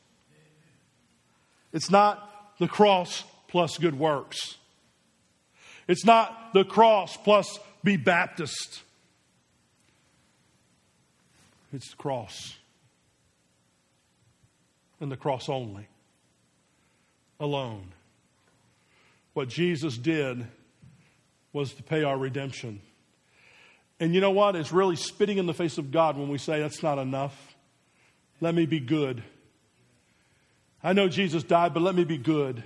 It's 1.73 1.91
not 1.91 2.57
the 2.59 2.69
cross 2.69 3.25
plus 3.49 3.79
good 3.79 3.99
works. 3.99 4.57
It's 5.87 6.05
not 6.05 6.53
the 6.53 6.65
cross 6.65 7.17
plus 7.17 7.59
be 7.83 7.97
Baptist. 7.97 8.83
It's 11.73 11.91
the 11.91 11.97
cross. 11.97 12.57
And 15.01 15.11
the 15.11 15.17
cross 15.17 15.49
only. 15.49 15.87
Alone. 17.41 17.93
What 19.39 19.49
Jesus 19.49 19.97
did 19.97 20.49
was 21.53 21.73
to 21.75 21.83
pay 21.85 22.03
our 22.03 22.19
redemption. 22.19 22.81
And 24.01 24.13
you 24.13 24.21
know 24.21 24.33
what? 24.33 24.57
It's 24.57 24.73
really 24.73 24.97
spitting 24.97 25.39
in 25.39 25.47
the 25.47 25.55
face 25.55 25.79
of 25.79 25.93
God 25.93 26.17
when 26.17 26.29
we 26.29 26.39
say 26.39 26.59
that's 26.61 26.83
not 26.83 26.99
enough. 26.99 27.55
Let 28.41 28.57
me 28.57 28.67
be 28.67 28.81
good. 28.81 29.23
I 30.83 30.93
know 30.93 31.09
Jesus 31.09 31.45
died, 31.45 31.73
but 31.73 31.85
let 31.85 31.95
me 31.95 32.03
be 32.03 32.19
good. 32.19 32.65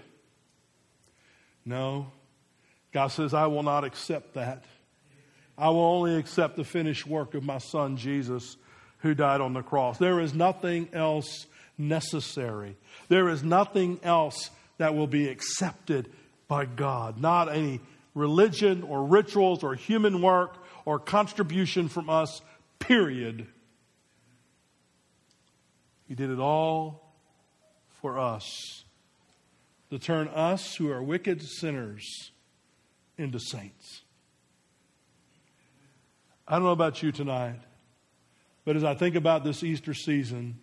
No. 1.67 2.11
God 2.91 3.09
says, 3.09 3.35
I 3.35 3.49
will 3.49 3.65
not 3.65 3.85
accept 3.85 4.33
that. 4.33 4.65
I 5.59 5.69
will 5.69 5.85
only 5.85 6.17
accept 6.17 6.57
the 6.57 6.65
finished 6.65 7.07
work 7.07 7.35
of 7.35 7.43
my 7.43 7.59
son 7.59 7.99
Jesus 7.99 8.57
who 9.01 9.15
died 9.15 9.43
on 9.43 9.53
the 9.53 9.63
cross. 9.63 9.99
There 9.99 10.21
is 10.21 10.33
nothing 10.33 10.89
else 10.95 11.45
necessary. 11.77 12.79
There 13.11 13.29
is 13.29 13.43
nothing 13.43 14.01
else 14.03 14.49
that 14.79 14.95
will 14.95 15.07
be 15.07 15.29
accepted 15.29 16.11
by 16.53 16.67
God, 16.67 17.19
not 17.19 17.51
any 17.51 17.81
religion 18.15 18.83
or 18.83 19.07
rituals 19.07 19.63
or 19.63 19.75
human 19.75 20.21
work 20.21 20.63
or 20.85 20.99
contribution 20.99 21.89
from 21.89 22.11
us, 22.11 22.43
period. 22.79 23.47
He 26.07 26.15
did 26.15 26.29
it 26.29 26.39
all 26.39 27.15
for 28.03 28.19
us. 28.19 28.85
to 29.89 29.99
turn 29.99 30.29
us 30.29 30.77
who 30.77 30.91
are 30.91 31.03
wicked 31.03 31.41
sinners 31.41 32.33
into 33.17 33.39
saints. 33.39 34.03
I 36.47 36.57
don't 36.57 36.65
know 36.65 36.73
about 36.73 37.03
you 37.03 37.13
tonight, 37.13 37.61
but 38.67 38.77
as 38.77 38.85
I 38.85 38.93
think 38.95 39.15
about 39.15 39.43
this 39.43 39.63
Easter 39.63 39.95
season 39.95 40.59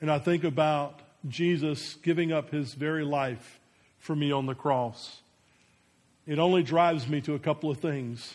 and 0.00 0.10
I 0.10 0.18
think 0.18 0.42
about 0.42 1.02
Jesus 1.28 1.94
giving 2.02 2.32
up 2.32 2.50
his 2.50 2.74
very 2.74 3.04
life 3.04 3.60
for 4.04 4.14
me 4.14 4.30
on 4.30 4.44
the 4.44 4.54
cross, 4.54 5.22
it 6.26 6.38
only 6.38 6.62
drives 6.62 7.08
me 7.08 7.22
to 7.22 7.34
a 7.34 7.38
couple 7.38 7.70
of 7.70 7.78
things. 7.78 8.34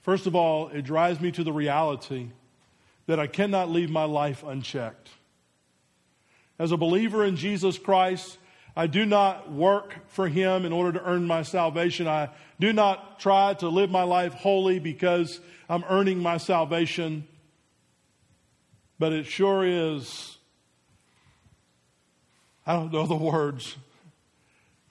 First 0.00 0.26
of 0.26 0.34
all, 0.34 0.68
it 0.68 0.80
drives 0.80 1.20
me 1.20 1.30
to 1.32 1.44
the 1.44 1.52
reality 1.52 2.30
that 3.04 3.20
I 3.20 3.26
cannot 3.26 3.68
leave 3.68 3.90
my 3.90 4.04
life 4.04 4.42
unchecked. 4.42 5.10
As 6.58 6.72
a 6.72 6.78
believer 6.78 7.22
in 7.22 7.36
Jesus 7.36 7.76
Christ, 7.76 8.38
I 8.74 8.86
do 8.86 9.04
not 9.04 9.52
work 9.52 9.94
for 10.08 10.26
Him 10.26 10.64
in 10.64 10.72
order 10.72 10.98
to 10.98 11.04
earn 11.04 11.26
my 11.26 11.42
salvation. 11.42 12.08
I 12.08 12.30
do 12.58 12.72
not 12.72 13.20
try 13.20 13.52
to 13.54 13.68
live 13.68 13.90
my 13.90 14.04
life 14.04 14.32
holy 14.32 14.78
because 14.78 15.38
I'm 15.68 15.84
earning 15.86 16.20
my 16.20 16.38
salvation. 16.38 17.28
But 18.98 19.12
it 19.12 19.26
sure 19.26 19.66
is, 19.66 20.38
I 22.66 22.72
don't 22.72 22.90
know 22.90 23.06
the 23.06 23.16
words, 23.16 23.76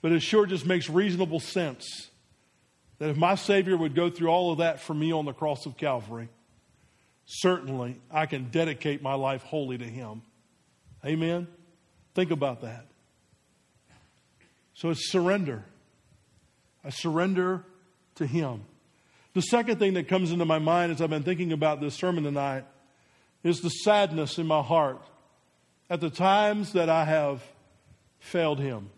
but 0.05 0.11
it 0.11 0.19
sure 0.19 0.45
just 0.45 0.67
makes 0.67 0.87
reasonable 0.87 1.39
sense 1.39 2.11
that 2.99 3.09
if 3.09 3.17
my 3.17 3.33
Savior 3.33 3.75
would 3.75 3.95
go 3.95 4.07
through 4.11 4.27
all 4.27 4.51
of 4.51 4.59
that 4.59 4.79
for 4.79 4.93
me 4.93 5.11
on 5.11 5.25
the 5.25 5.33
cross 5.33 5.65
of 5.65 5.77
Calvary, 5.77 6.29
certainly 7.25 7.99
I 8.11 8.27
can 8.27 8.51
dedicate 8.51 9.01
my 9.01 9.15
life 9.15 9.41
wholly 9.41 9.79
to 9.79 9.83
Him. 9.83 10.21
Amen? 11.03 11.47
Think 12.13 12.29
about 12.29 12.61
that. 12.61 12.85
So 14.75 14.91
it's 14.91 15.09
surrender. 15.11 15.63
I 16.83 16.91
surrender 16.91 17.63
to 18.13 18.27
Him. 18.27 18.61
The 19.33 19.41
second 19.41 19.79
thing 19.79 19.95
that 19.95 20.07
comes 20.07 20.31
into 20.31 20.45
my 20.45 20.59
mind 20.59 20.91
as 20.91 21.01
I've 21.01 21.09
been 21.09 21.23
thinking 21.23 21.51
about 21.51 21.81
this 21.81 21.95
sermon 21.95 22.25
tonight 22.25 22.65
is 23.43 23.61
the 23.61 23.69
sadness 23.69 24.37
in 24.37 24.45
my 24.45 24.61
heart 24.61 25.01
at 25.89 25.99
the 25.99 26.11
times 26.11 26.73
that 26.73 26.89
I 26.89 27.05
have 27.05 27.41
failed 28.19 28.59
Him. 28.59 28.91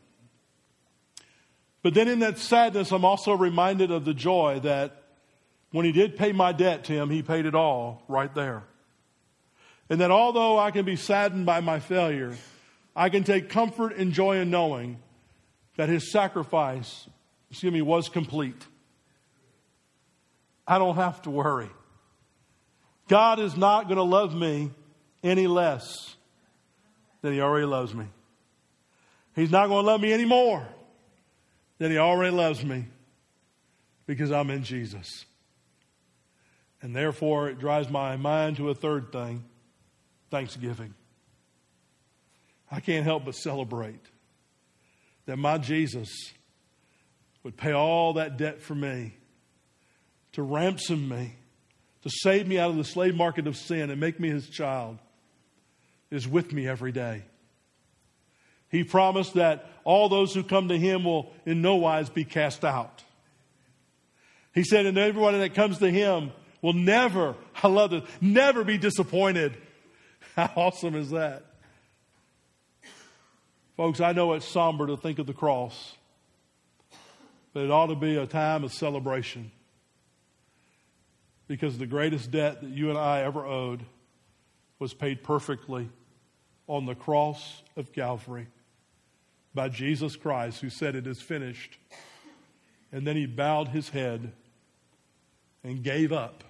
But 1.88 1.93
then 1.93 2.10
in 2.10 2.19
that 2.19 2.38
sadness, 2.38 2.91
I'm 2.91 3.06
also 3.06 3.32
reminded 3.32 3.91
of 3.91 4.04
the 4.04 4.13
joy 4.13 4.60
that 4.63 5.04
when 5.71 5.86
He 5.86 5.93
did 5.93 6.17
pay 6.17 6.34
my 6.34 6.52
debt 6.52 6.84
to 6.84 6.91
Him, 6.91 7.10
He 7.10 7.23
paid 7.23 7.45
it 7.45 7.56
all 7.56 8.04
right 8.10 8.36
there. 8.36 8.63
And 9.89 10.02
that 10.02 10.12
although 10.12 10.60
I 10.60 10.71
can 10.71 10.84
be 10.84 10.97
saddened 10.97 11.45
by 11.45 11.62
my 11.62 11.80
failure, 11.80 12.36
I 12.93 13.08
can 13.08 13.23
take 13.23 13.47
comfort 13.47 13.95
and 13.95 14.12
joy 14.12 14.39
in 14.39 14.50
knowing 14.50 15.00
that 15.78 15.88
his 15.88 16.12
sacrifice, 16.12 17.08
excuse 17.50 17.71
me, 17.71 17.82
was 17.82 18.10
complete. 18.10 18.67
I 20.67 20.80
don't 20.80 20.95
have 20.95 21.21
to 21.21 21.30
worry. 21.30 21.69
God 23.08 23.39
is 23.39 23.56
not 23.56 23.86
going 23.86 23.95
to 23.95 24.04
love 24.04 24.36
me 24.36 24.71
any 25.23 25.47
less 25.47 26.17
than 27.21 27.32
he 27.32 27.39
already 27.39 27.65
loves 27.65 27.95
me. 27.95 28.08
He's 29.38 29.52
not 29.52 29.67
going 29.67 29.86
to 29.86 29.88
love 29.89 30.02
me 30.02 30.12
any 30.12 30.26
than 31.78 31.92
he 31.92 31.98
already 31.98 32.36
loves 32.36 32.63
me 32.63 32.86
because 34.06 34.32
I'm 34.32 34.50
in 34.50 34.63
Jesus. 34.63 35.26
And 36.82 36.96
therefore, 36.96 37.50
it 37.50 37.60
drives 37.60 37.90
my 37.90 38.16
mind 38.18 38.58
to 38.58 38.70
a 38.70 38.76
third 38.76 39.12
thing 39.12 39.44
thanksgiving. 40.30 40.94
I 42.70 42.80
can't 42.80 43.06
help 43.06 43.26
but 43.26 43.36
celebrate 43.36 44.06
that 45.26 45.38
my 45.38 45.58
Jesus 45.58 46.10
would 47.44 47.56
pay 47.56 47.72
all 47.72 48.13
that 48.13 48.38
debt 48.38 48.62
for 48.62 48.76
me, 48.76 49.13
to 50.34 50.42
ransom 50.42 51.08
me, 51.08 51.36
to 52.04 52.10
save 52.10 52.48
me 52.48 52.60
out 52.60 52.70
of 52.70 52.78
the 52.78 52.84
slave 52.84 53.16
market 53.16 53.48
of 53.48 53.56
sin 53.56 53.90
and 53.90 54.00
make 54.00 54.20
me 54.20 54.30
his 54.30 54.50
child, 54.50 54.98
is 56.12 56.28
with 56.28 56.52
me 56.52 56.68
every 56.68 56.92
day. 56.92 57.24
He 58.70 58.84
promised 58.84 59.36
that 59.36 59.70
all 59.84 60.10
those 60.10 60.34
who 60.34 60.44
come 60.44 60.68
to 60.68 60.78
him 60.78 61.06
will 61.06 61.34
in 61.46 61.62
no 61.62 61.76
wise 61.76 62.10
be 62.10 62.26
cast 62.26 62.66
out. 62.66 63.04
He 64.54 64.64
said, 64.64 64.86
and 64.86 64.98
everyone 64.98 65.40
that 65.40 65.54
comes 65.54 65.78
to 65.80 65.90
him 65.90 66.32
will 66.62 66.74
never, 66.74 67.36
I 67.64 67.68
love 67.68 67.92
this, 67.92 68.04
never 68.20 68.64
be 68.64 68.78
disappointed. 68.78 69.56
How 70.36 70.52
awesome 70.56 70.96
is 70.96 71.12
that? 71.12 71.46
Folks, 73.78 74.02
I 74.02 74.12
know 74.12 74.34
it's 74.34 74.48
somber 74.48 74.88
to 74.88 74.98
think 74.98 75.20
of 75.20 75.28
the 75.28 75.34
cross, 75.34 75.96
but 77.54 77.64
it 77.64 77.72
ought 77.72 77.88
to 77.88 77.96
be 77.96 78.18
a 78.18 78.26
time 78.26 78.64
of 78.64 78.74
celebration 78.74 79.52
because 81.48 81.78
the 81.78 81.86
greatest 81.86 82.32
debt 82.32 82.62
that 82.62 82.70
you 82.70 82.90
and 82.90 82.98
I 82.98 83.22
ever 83.22 83.46
owed 83.46 83.86
was 84.80 84.94
paid 84.94 85.24
perfectly 85.24 85.90
on 86.68 86.86
the 86.86 86.96
cross 86.96 87.62
of 87.76 87.94
Calvary 87.94 88.48
by 89.58 89.67
Jesus 89.67 90.15
Christ, 90.15 90.62
who 90.62 90.70
said, 90.70 90.96
It 90.96 91.06
is 91.08 91.22
finished. 91.22 91.78
And 92.93 93.06
then 93.06 93.17
he 93.17 93.26
bowed 93.26 93.67
his 93.67 93.89
head 93.89 94.32
and 95.65 95.84
gave 95.84 96.13
up. 96.13 96.46